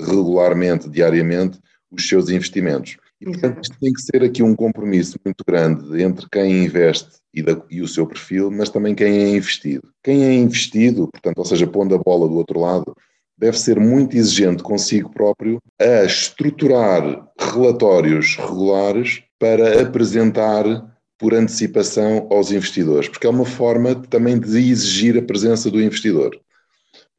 regularmente, 0.06 0.88
diariamente, 0.88 1.58
os 1.90 2.08
seus 2.08 2.30
investimentos. 2.30 2.96
E, 3.20 3.24
portanto, 3.24 3.60
isto 3.62 3.76
tem 3.80 3.92
que 3.92 4.02
ser 4.02 4.22
aqui 4.22 4.42
um 4.42 4.54
compromisso 4.54 5.18
muito 5.24 5.44
grande 5.44 6.02
entre 6.02 6.26
quem 6.30 6.64
investe 6.64 7.18
e, 7.34 7.42
da, 7.42 7.60
e, 7.68 7.82
o 7.82 7.88
seu 7.88 8.06
perfil, 8.06 8.50
mas 8.50 8.70
também 8.70 8.94
quem 8.94 9.18
é 9.18 9.36
investido. 9.36 9.88
Quem 10.02 10.24
é 10.24 10.34
investido, 10.34 11.08
portanto, 11.08 11.38
ou 11.38 11.44
seja, 11.44 11.66
pondo 11.66 11.94
a 11.94 11.98
bola 11.98 12.28
do 12.28 12.36
outro 12.36 12.60
lado, 12.60 12.96
deve 13.36 13.58
ser 13.58 13.78
muito 13.78 14.16
exigente 14.16 14.62
consigo 14.62 15.10
próprio 15.10 15.60
a 15.80 16.04
estruturar 16.04 17.28
relatórios 17.38 18.36
regulares 18.36 19.22
para 19.38 19.82
apresentar 19.82 20.64
por 21.18 21.34
antecipação 21.34 22.28
aos 22.30 22.52
investidores, 22.52 23.08
porque 23.08 23.26
é 23.26 23.30
uma 23.30 23.44
forma 23.44 23.94
também 23.94 24.38
de 24.38 24.58
exigir 24.58 25.18
a 25.18 25.22
presença 25.22 25.70
do 25.70 25.80
investidor. 25.82 26.38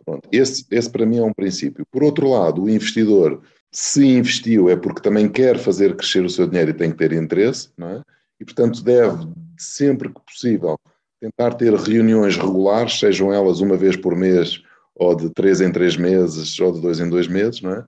Pronto, 0.06 0.28
esse, 0.32 0.66
esse 0.72 0.90
para 0.90 1.06
mim 1.06 1.18
é 1.18 1.24
um 1.24 1.34
princípio. 1.34 1.86
Por 1.92 2.04
outro 2.04 2.30
lado, 2.30 2.64
o 2.64 2.70
investidor, 2.70 3.42
se 3.72 4.06
investiu, 4.06 4.70
é 4.70 4.76
porque 4.76 5.02
também 5.02 5.30
quer 5.30 5.58
fazer 5.58 5.96
crescer 5.96 6.24
o 6.24 6.30
seu 6.30 6.48
dinheiro 6.48 6.72
e 6.72 6.74
tem 6.74 6.92
que 6.92 6.98
ter 6.98 7.12
interesse, 7.14 7.70
não 7.78 7.90
é? 7.90 8.02
E, 8.40 8.46
portanto, 8.46 8.84
deve, 8.84 9.28
sempre 9.58 10.10
que 10.10 10.22
possível, 10.26 10.78
tentar 11.20 11.54
ter 11.54 11.74
reuniões 11.74 12.38
regulares, 12.38 13.00
sejam 13.00 13.34
elas 13.34 13.60
uma 13.60 13.76
vez 13.76 13.96
por 13.96 14.16
mês 14.16 14.62
ou 14.96 15.16
de 15.16 15.30
três 15.30 15.62
em 15.62 15.72
três 15.72 15.96
meses, 15.96 16.60
ou 16.60 16.72
de 16.72 16.82
dois 16.82 17.00
em 17.00 17.10
dois 17.10 17.28
meses, 17.28 17.62
não 17.62 17.74
é? 17.74 17.86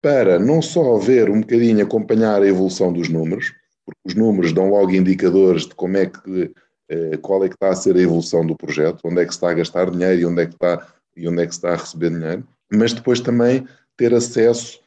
Para 0.00 0.38
não 0.38 0.62
só 0.62 0.96
ver 0.98 1.30
um 1.30 1.40
bocadinho, 1.40 1.82
acompanhar 1.82 2.42
a 2.42 2.46
evolução 2.46 2.92
dos 2.92 3.08
números, 3.08 3.52
porque 3.84 4.00
os 4.06 4.14
números 4.14 4.52
dão 4.52 4.70
logo 4.70 4.90
indicadores 4.90 5.66
de 5.66 5.74
como 5.74 5.96
é 5.96 6.06
que, 6.06 6.52
eh, 6.88 7.16
qual 7.18 7.44
é 7.44 7.48
que 7.48 7.54
está 7.54 7.68
a 7.68 7.74
ser 7.74 7.96
a 7.96 8.00
evolução 8.00 8.46
do 8.46 8.56
projeto, 8.56 9.00
onde 9.04 9.20
é 9.20 9.24
que 9.24 9.32
se 9.32 9.36
está 9.36 9.50
a 9.50 9.54
gastar 9.54 9.90
dinheiro 9.90 10.20
e 10.20 10.26
onde 10.26 10.42
é 10.42 10.46
que 10.46 10.54
está, 10.54 10.86
e 11.16 11.28
onde 11.28 11.42
é 11.42 11.46
que 11.46 11.52
está 11.52 11.72
a 11.72 11.76
receber 11.76 12.10
dinheiro, 12.10 12.46
mas 12.72 12.92
depois 12.92 13.20
também 13.20 13.66
ter 13.96 14.14
acesso 14.14 14.80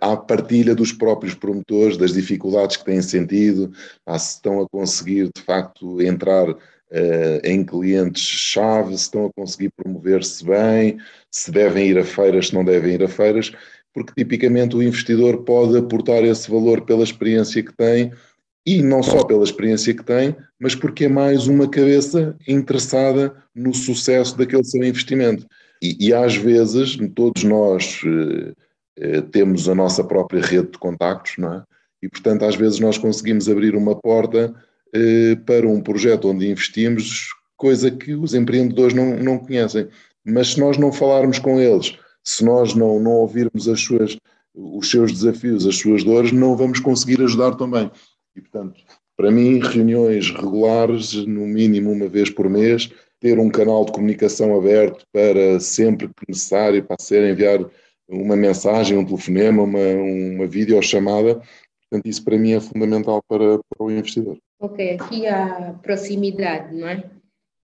à 0.00 0.16
partilha 0.16 0.74
dos 0.74 0.92
próprios 0.92 1.34
promotores, 1.34 1.96
das 1.96 2.12
dificuldades 2.12 2.76
que 2.76 2.84
têm 2.84 3.02
sentido, 3.02 3.72
se 4.18 4.34
estão 4.34 4.60
a 4.60 4.68
conseguir 4.68 5.30
de 5.34 5.42
facto 5.42 6.00
entrar 6.00 6.48
uh, 6.50 7.40
em 7.44 7.64
clientes-chave, 7.64 8.96
se 8.96 9.04
estão 9.04 9.26
a 9.26 9.32
conseguir 9.32 9.70
promover-se 9.76 10.44
bem, 10.44 10.98
se 11.30 11.50
devem 11.50 11.88
ir 11.88 11.98
a 11.98 12.04
feiras, 12.04 12.48
se 12.48 12.54
não 12.54 12.64
devem 12.64 12.94
ir 12.94 13.02
a 13.02 13.08
feiras, 13.08 13.52
porque 13.92 14.12
tipicamente 14.16 14.76
o 14.76 14.82
investidor 14.82 15.42
pode 15.44 15.76
aportar 15.76 16.22
esse 16.24 16.50
valor 16.50 16.82
pela 16.82 17.02
experiência 17.02 17.62
que 17.62 17.74
tem 17.74 18.12
e 18.66 18.82
não 18.82 19.02
só 19.02 19.24
pela 19.24 19.44
experiência 19.44 19.94
que 19.94 20.04
tem, 20.04 20.36
mas 20.58 20.74
porque 20.74 21.04
é 21.04 21.08
mais 21.08 21.46
uma 21.46 21.68
cabeça 21.68 22.36
interessada 22.48 23.34
no 23.54 23.72
sucesso 23.72 24.36
daquele 24.36 24.64
seu 24.64 24.82
investimento. 24.82 25.46
E, 25.80 26.08
e 26.08 26.12
às 26.12 26.34
vezes, 26.34 26.96
todos 27.14 27.44
nós 27.44 28.00
eh, 28.04 28.50
eh, 28.50 28.54
temos 29.30 29.68
a 29.68 29.74
nossa 29.74 30.02
própria 30.02 30.40
rede 30.40 30.72
de 30.72 30.78
contactos, 30.78 31.34
não 31.38 31.52
é? 31.52 31.62
E 32.02 32.08
portanto, 32.08 32.44
às 32.44 32.54
vezes 32.54 32.78
nós 32.78 32.98
conseguimos 32.98 33.48
abrir 33.48 33.74
uma 33.74 33.94
porta 33.94 34.54
eh, 34.94 35.36
para 35.44 35.68
um 35.68 35.80
projeto 35.80 36.28
onde 36.28 36.48
investimos, 36.48 37.28
coisa 37.56 37.90
que 37.90 38.14
os 38.14 38.34
empreendedores 38.34 38.94
não, 38.94 39.16
não 39.16 39.38
conhecem. 39.38 39.88
Mas 40.24 40.52
se 40.52 40.60
nós 40.60 40.76
não 40.76 40.92
falarmos 40.92 41.38
com 41.38 41.60
eles, 41.60 41.98
se 42.22 42.44
nós 42.44 42.74
não, 42.74 42.98
não 43.00 43.12
ouvirmos 43.12 43.68
as 43.68 43.80
suas, 43.80 44.16
os 44.54 44.90
seus 44.90 45.12
desafios, 45.12 45.66
as 45.66 45.76
suas 45.76 46.04
dores, 46.04 46.32
não 46.32 46.56
vamos 46.56 46.80
conseguir 46.80 47.20
ajudar 47.22 47.56
também. 47.56 47.90
E, 48.34 48.40
portanto, 48.40 48.80
para 49.16 49.30
mim, 49.30 49.60
reuniões 49.60 50.30
regulares, 50.30 51.14
no 51.14 51.46
mínimo 51.46 51.92
uma 51.92 52.08
vez 52.08 52.30
por 52.30 52.48
mês, 52.48 52.90
ter 53.20 53.38
um 53.38 53.48
canal 53.48 53.84
de 53.84 53.92
comunicação 53.92 54.56
aberto 54.56 55.04
para 55.12 55.58
sempre 55.60 56.08
que 56.08 56.24
necessário, 56.28 56.84
para 56.84 56.96
ser 57.00 57.28
enviar 57.30 57.64
uma 58.08 58.36
mensagem, 58.36 58.96
um 58.96 59.04
telefonema, 59.04 59.62
uma, 59.62 59.78
uma 59.78 60.46
videochamada, 60.46 61.42
portanto, 61.82 62.06
isso 62.06 62.24
para 62.24 62.38
mim 62.38 62.52
é 62.52 62.60
fundamental 62.60 63.22
para, 63.28 63.58
para 63.58 63.84
o 63.84 63.90
investidor. 63.90 64.38
Ok, 64.60 64.94
aqui 64.94 65.26
a 65.26 65.74
proximidade, 65.82 66.74
não 66.74 66.88
é? 66.88 67.10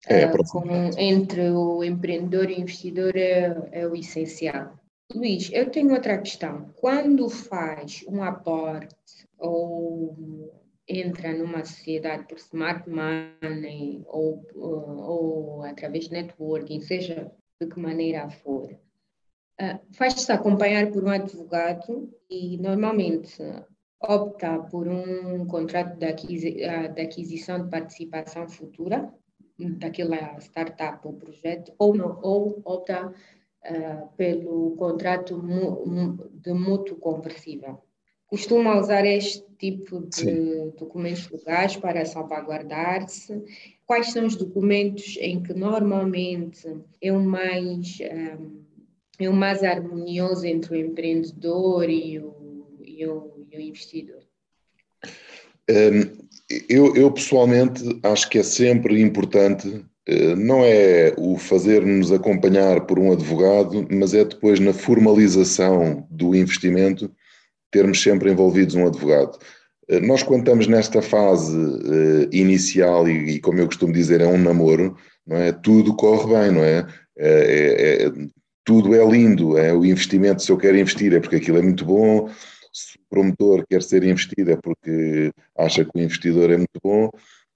É, 0.08 0.24
a 0.24 0.30
proximidade. 0.30 0.96
Com, 0.96 1.02
entre 1.02 1.50
o 1.52 1.84
empreendedor 1.84 2.50
e 2.50 2.56
o 2.56 2.62
investidor 2.62 3.16
é, 3.16 3.70
é 3.72 3.88
o 3.88 3.96
essencial. 3.96 4.74
Luís, 5.14 5.50
eu 5.52 5.70
tenho 5.70 5.94
outra 5.94 6.18
questão. 6.18 6.72
Quando 6.76 7.30
faz 7.30 8.04
um 8.08 8.24
aporte 8.24 8.96
ou 9.38 10.52
entra 10.88 11.34
numa 11.34 11.64
sociedade 11.64 12.26
por 12.28 12.38
smart 12.38 12.90
money 12.90 14.04
ou, 14.08 14.46
ou, 14.56 14.98
ou 15.00 15.64
através 15.64 16.06
de 16.06 16.14
networking, 16.14 16.82
seja 16.82 17.32
de 17.60 17.68
que 17.68 17.80
maneira 17.80 18.30
for, 18.30 18.70
faz-se 19.94 20.32
acompanhar 20.32 20.92
por 20.92 21.04
um 21.04 21.10
advogado 21.10 22.10
e 22.30 22.58
normalmente 22.58 23.44
opta 24.02 24.60
por 24.60 24.88
um 24.88 25.46
contrato 25.46 25.98
de, 25.98 26.66
ah, 26.66 26.88
de 26.88 27.02
aquisição 27.02 27.64
de 27.64 27.70
participação 27.70 28.48
futura 28.50 29.14
daquela 29.78 30.40
startup 30.40 31.06
ou 31.08 31.14
projeto, 31.14 31.72
ou, 31.78 31.96
não, 31.96 32.20
ou 32.22 32.62
opta 32.66 33.08
uh, 33.10 34.10
pelo 34.18 34.76
contrato 34.76 35.42
de 36.32 36.54
mútuo 36.54 36.98
conversível. 36.98 37.80
Costuma 38.26 38.80
usar 38.80 39.06
este 39.06 39.46
tipo 39.58 40.02
de 40.08 40.16
Sim. 40.16 40.74
documentos 40.80 41.30
legais 41.30 41.76
para 41.76 42.06
salvaguardar-se? 42.06 43.44
Quais 43.86 44.12
são 44.12 44.26
os 44.26 44.38
documentos 44.38 45.18
em 45.20 45.44
que 45.44 45.54
normalmente 45.54 46.66
é 47.02 47.12
o 47.12 47.20
mais, 47.20 48.00
um, 48.40 48.61
o 49.28 49.34
mais 49.34 49.64
harmonioso 49.64 50.46
entre 50.46 50.74
o 50.74 50.80
empreendedor 50.80 51.90
e 51.90 52.20
o, 52.20 52.76
e 52.86 53.06
o 53.06 53.42
e 53.52 53.58
o 53.58 53.62
investidor? 53.62 54.24
Um, 55.70 56.22
eu, 56.70 56.96
eu, 56.96 57.12
pessoalmente 57.12 57.84
acho 58.04 58.30
que 58.30 58.40
é 58.40 58.44
sempre 58.44 59.02
importante, 59.02 59.86
eh, 60.06 60.36
não 60.36 60.66
é 60.66 61.14
o 61.18 61.38
fazer-nos 61.38 62.12
acompanhar 62.12 62.82
por 62.82 63.00
um 63.00 63.12
advogado, 63.12 63.88
mas 63.90 64.14
é 64.14 64.26
depois 64.26 64.60
na 64.60 64.74
formalização 64.74 66.06
do 66.10 66.36
investimento 66.36 67.10
termos 67.72 68.02
sempre 68.02 68.30
envolvidos 68.30 68.76
um 68.76 68.86
advogado. 68.86 69.38
Eh, 69.88 70.02
nós, 70.02 70.24
quando 70.24 70.42
estamos 70.42 70.68
nesta 70.68 71.02
fase 71.02 71.56
uh, 71.56 72.30
inicial, 72.34 73.08
e, 73.08 73.36
e, 73.36 73.40
como 73.40 73.60
eu 73.60 73.68
costumo 73.68 73.94
dizer, 73.94 74.20
é 74.20 74.28
um 74.28 74.38
namoro, 74.38 74.98
não 75.26 75.38
é? 75.38 75.54
tudo 75.54 75.96
corre 75.96 76.34
bem, 76.38 76.52
não? 76.52 76.64
É, 76.64 76.86
é, 77.18 78.06
é? 78.08 78.12
Tudo 78.64 78.94
é 78.96 79.04
lindo, 79.06 79.58
é 79.58 79.74
o 79.74 79.86
investimento, 79.86 80.44
se 80.44 80.52
eu 80.52 80.58
quero 80.58 80.78
investir 80.78 81.14
é 81.14 81.20
porque 81.20 81.38
aquilo 81.38 81.58
é 81.58 81.62
muito 81.62 81.84
bom, 81.86 82.30
se 82.72 82.98
o 82.98 83.02
promotor 83.10 83.66
quer 83.68 83.82
ser 83.82 84.04
investido 84.04 84.52
é 84.52 84.58
porque 84.58 85.32
acha 85.58 85.84
que 85.84 85.92
o 85.94 86.00
investidor 86.02 86.52
é 86.52 86.58
muito 86.58 86.80
bom 86.84 87.10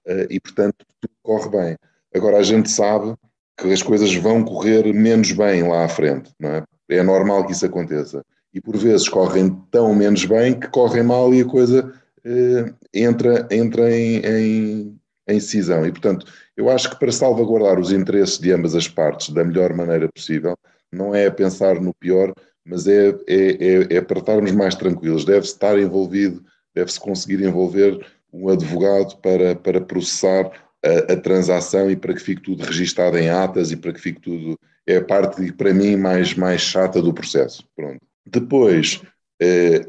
eh, 0.06 0.26
e, 0.30 0.40
portanto, 0.40 0.84
tudo 1.00 1.14
corre 1.22 1.48
bem. 1.50 1.76
Agora, 2.14 2.38
a 2.38 2.42
gente 2.42 2.70
sabe 2.70 3.14
que 3.56 3.72
as 3.72 3.82
coisas 3.82 4.14
vão 4.14 4.44
correr 4.44 4.92
menos 4.92 5.32
bem 5.32 5.62
lá 5.66 5.84
à 5.84 5.88
frente, 5.88 6.30
não 6.38 6.50
é? 6.50 6.64
É 6.88 7.02
normal 7.02 7.46
que 7.46 7.52
isso 7.52 7.66
aconteça. 7.66 8.22
e 8.54 8.60
por 8.60 8.76
vezes 8.76 9.08
correm 9.08 9.50
tão 9.70 9.94
menos 9.94 10.24
bem 10.24 10.58
que 10.58 10.68
correm 10.68 11.02
mal 11.02 11.32
e 11.34 11.42
a 11.42 11.44
coisa 11.44 11.92
eh, 12.24 12.72
entra, 12.94 13.46
entra 13.50 13.90
em, 13.90 14.20
em, 14.24 15.00
em 15.28 15.40
cisão. 15.40 15.86
E, 15.86 15.90
portanto, 15.92 16.26
eu 16.56 16.70
acho 16.70 16.90
que 16.90 16.98
para 16.98 17.12
salvaguardar 17.12 17.78
os 17.78 17.92
interesses 17.92 18.38
de 18.38 18.52
ambas 18.52 18.74
as 18.74 18.88
partes 18.88 19.30
da 19.30 19.44
melhor 19.44 19.74
maneira 19.74 20.08
possível, 20.14 20.56
não 20.92 21.14
é 21.14 21.30
pensar 21.30 21.80
no 21.80 21.94
pior, 21.94 22.32
mas 22.64 22.86
é, 22.86 23.10
é, 23.28 23.34
é, 23.36 23.96
é 23.96 24.00
para 24.00 24.18
estarmos 24.18 24.52
mais 24.52 24.74
tranquilos. 24.74 25.24
Deve-se 25.24 25.52
estar 25.52 25.78
envolvido, 25.78 26.44
deve-se 26.74 26.98
conseguir 26.98 27.42
envolver 27.42 28.04
um 28.32 28.48
advogado 28.48 29.16
para, 29.18 29.54
para 29.54 29.80
processar 29.80 30.50
a, 30.84 31.12
a, 31.12 31.16
transação 31.16 31.90
e 31.90 31.96
para 31.96 32.14
que 32.14 32.20
fique 32.20 32.42
tudo 32.42 32.64
registado 32.64 33.16
em 33.16 33.30
atas 33.30 33.70
e 33.70 33.76
para 33.76 33.92
que 33.92 34.00
fique 34.00 34.20
tudo. 34.20 34.58
É 34.86 34.96
a 34.96 35.04
parte, 35.04 35.52
para 35.52 35.72
mim, 35.72 35.96
mais, 35.96 36.34
mais 36.34 36.60
chata 36.60 37.00
do 37.00 37.14
processo. 37.14 37.64
Pronto. 37.74 38.00
Depois, 38.24 39.00
eh, 39.40 39.80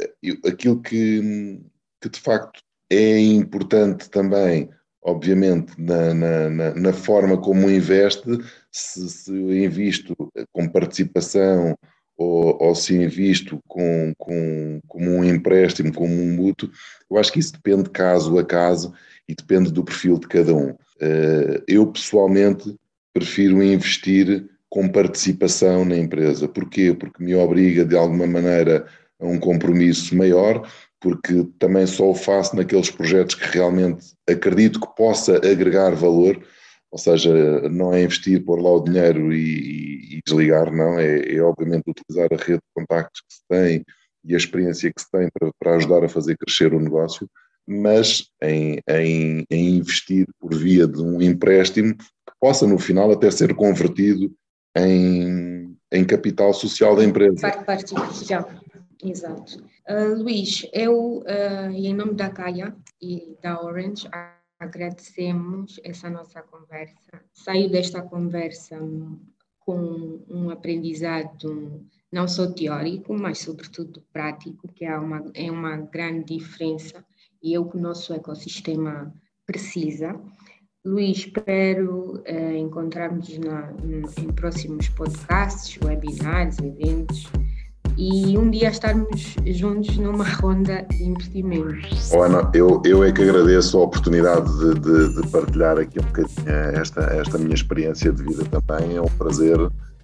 aquilo 0.45 0.81
que, 0.81 1.59
que 2.01 2.09
de 2.09 2.19
facto 2.19 2.59
é 2.89 3.19
importante 3.19 4.09
também, 4.09 4.69
obviamente, 5.03 5.73
na, 5.77 6.13
na, 6.13 6.73
na 6.73 6.93
forma 6.93 7.37
como 7.37 7.69
investe, 7.69 8.39
se, 8.71 9.09
se 9.09 9.31
invisto 9.31 10.15
com 10.51 10.67
participação 10.67 11.77
ou, 12.17 12.57
ou 12.61 12.75
se 12.75 12.95
invisto 12.95 13.59
com, 13.67 14.13
com, 14.17 14.81
como 14.87 15.11
um 15.11 15.23
empréstimo, 15.23 15.93
como 15.93 16.13
um 16.13 16.33
mútuo, 16.33 16.69
eu 17.09 17.17
acho 17.17 17.31
que 17.31 17.39
isso 17.39 17.53
depende 17.53 17.89
caso 17.89 18.37
a 18.37 18.43
caso 18.43 18.93
e 19.27 19.35
depende 19.35 19.71
do 19.71 19.83
perfil 19.83 20.19
de 20.19 20.27
cada 20.27 20.53
um. 20.53 20.75
Eh, 20.99 21.63
eu, 21.67 21.85
pessoalmente, 21.87 22.75
prefiro 23.13 23.61
investir 23.61 24.49
com 24.69 24.87
participação 24.87 25.85
na 25.85 25.97
empresa. 25.97 26.47
Porquê? 26.47 26.93
Porque 26.93 27.23
me 27.23 27.35
obriga, 27.35 27.85
de 27.85 27.95
alguma 27.95 28.27
maneira, 28.27 28.85
a 29.19 29.25
um 29.25 29.39
compromisso 29.39 30.15
maior, 30.15 30.67
porque 30.99 31.47
também 31.59 31.85
só 31.85 32.09
o 32.09 32.15
faço 32.15 32.55
naqueles 32.55 32.89
projetos 32.89 33.35
que 33.35 33.47
realmente 33.47 34.13
acredito 34.27 34.79
que 34.79 34.95
possa 34.95 35.37
agregar 35.37 35.95
valor, 35.95 36.41
ou 36.91 36.97
seja, 36.97 37.69
não 37.69 37.93
é 37.93 38.03
investir, 38.03 38.43
pôr 38.43 38.61
lá 38.61 38.71
o 38.71 38.83
dinheiro 38.83 39.33
e, 39.33 40.17
e, 40.17 40.21
desligar, 40.25 40.71
não, 40.73 40.97
é, 40.97 41.19
é, 41.19 41.41
obviamente 41.41 41.83
utilizar 41.89 42.29
a 42.31 42.37
rede 42.37 42.59
de 42.59 42.73
contactos 42.73 43.21
que 43.21 43.33
se 43.33 43.41
tem 43.49 43.85
e 44.23 44.33
a 44.33 44.37
experiência 44.37 44.91
que 44.91 45.01
se 45.01 45.11
tem 45.11 45.29
para, 45.33 45.51
para 45.59 45.75
ajudar 45.75 46.03
a 46.03 46.09
fazer 46.09 46.37
crescer 46.37 46.73
o 46.73 46.79
negócio, 46.79 47.29
mas 47.67 48.29
em, 48.41 48.79
em, 48.89 49.45
em 49.51 49.75
investir 49.77 50.25
por 50.39 50.55
via 50.55 50.87
de 50.87 51.01
um 51.01 51.21
empréstimo 51.21 51.93
que 51.95 52.33
possa 52.39 52.65
no 52.65 52.79
final 52.79 53.11
até 53.11 53.29
ser 53.29 53.53
convertido 53.53 54.33
em, 54.75 55.75
em 55.91 56.05
capital 56.05 56.53
social 56.53 56.95
da 56.95 57.03
empresa. 57.03 57.41
Parte, 57.41 57.65
parte 57.65 57.89
social, 57.89 58.49
exato. 59.03 59.63
Uh, 59.89 60.21
Luís, 60.21 60.67
eu, 60.73 61.19
uh, 61.19 61.71
em 61.71 61.93
nome 61.93 62.13
da 62.13 62.29
Caia 62.29 62.75
e 63.01 63.37
da 63.41 63.63
Orange, 63.63 64.05
agradecemos 64.59 65.79
essa 65.81 66.09
nossa 66.09 66.41
conversa. 66.41 67.23
Saio 67.33 67.69
desta 67.69 68.01
conversa 68.01 68.77
com 69.61 70.25
um 70.27 70.49
aprendizado 70.49 71.85
não 72.11 72.27
só 72.27 72.51
teórico, 72.51 73.13
mas 73.13 73.39
sobretudo 73.39 74.03
prático, 74.11 74.67
que 74.73 74.83
é 74.83 74.97
uma, 74.97 75.31
é 75.33 75.49
uma 75.49 75.77
grande 75.77 76.37
diferença 76.37 77.05
e 77.41 77.55
é 77.55 77.59
o 77.59 77.65
que 77.65 77.77
o 77.77 77.81
nosso 77.81 78.13
ecossistema 78.13 79.13
precisa. 79.45 80.19
Luís, 80.85 81.19
espero 81.19 82.23
uh, 82.27 82.55
encontrarmos 82.57 83.37
na, 83.37 83.71
em 84.21 84.33
próximos 84.33 84.89
podcasts, 84.89 85.79
webinars, 85.81 86.59
eventos 86.59 87.31
e 87.97 88.37
um 88.37 88.49
dia 88.49 88.69
estarmos 88.69 89.35
juntos 89.45 89.97
numa 89.97 90.23
ronda 90.23 90.85
de 90.89 91.03
investimentos. 91.03 92.11
Oh, 92.13 92.21
Ana, 92.21 92.49
eu, 92.53 92.81
eu 92.85 93.03
é 93.03 93.11
que 93.11 93.23
agradeço 93.23 93.77
a 93.77 93.83
oportunidade 93.83 94.47
de, 94.59 94.79
de, 94.79 95.21
de, 95.21 95.27
partilhar 95.29 95.79
aqui 95.79 95.99
um 95.99 96.03
bocadinho 96.03 96.47
esta, 96.75 97.01
esta 97.01 97.37
minha 97.37 97.55
experiência 97.55 98.11
de 98.11 98.23
vida 98.23 98.45
também. 98.45 98.95
É 98.97 99.01
um 99.01 99.09
prazer, 99.17 99.57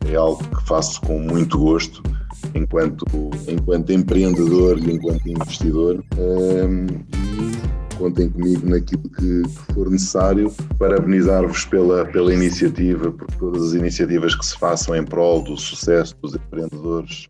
é 0.10 0.15
algo 0.15 0.43
que 0.43 0.67
faço 0.67 0.99
com 1.01 1.19
muito 1.19 1.58
gosto 1.60 2.01
enquanto, 2.56 3.06
enquanto 3.47 3.91
empreendedor 3.91 4.79
e 4.79 4.91
enquanto 4.91 5.27
investidor. 5.27 6.03
Um, 6.17 6.88
contem 7.93 8.27
comigo 8.27 8.67
naquilo 8.67 9.03
que, 9.03 9.43
for 9.73 9.89
necessário. 9.89 10.51
Parabenizar-vos 10.79 11.65
pela, 11.65 12.06
pela 12.06 12.34
iniciativa, 12.34 13.12
por 13.12 13.27
todas 13.38 13.69
as 13.69 13.73
iniciativas 13.73 14.36
que 14.36 14.45
se 14.45 14.58
façam 14.58 14.95
em 14.95 15.06
prol 15.06 15.43
do 15.43 15.56
sucesso 15.56 16.15
dos 16.21 16.34
empreendedores 16.34 17.29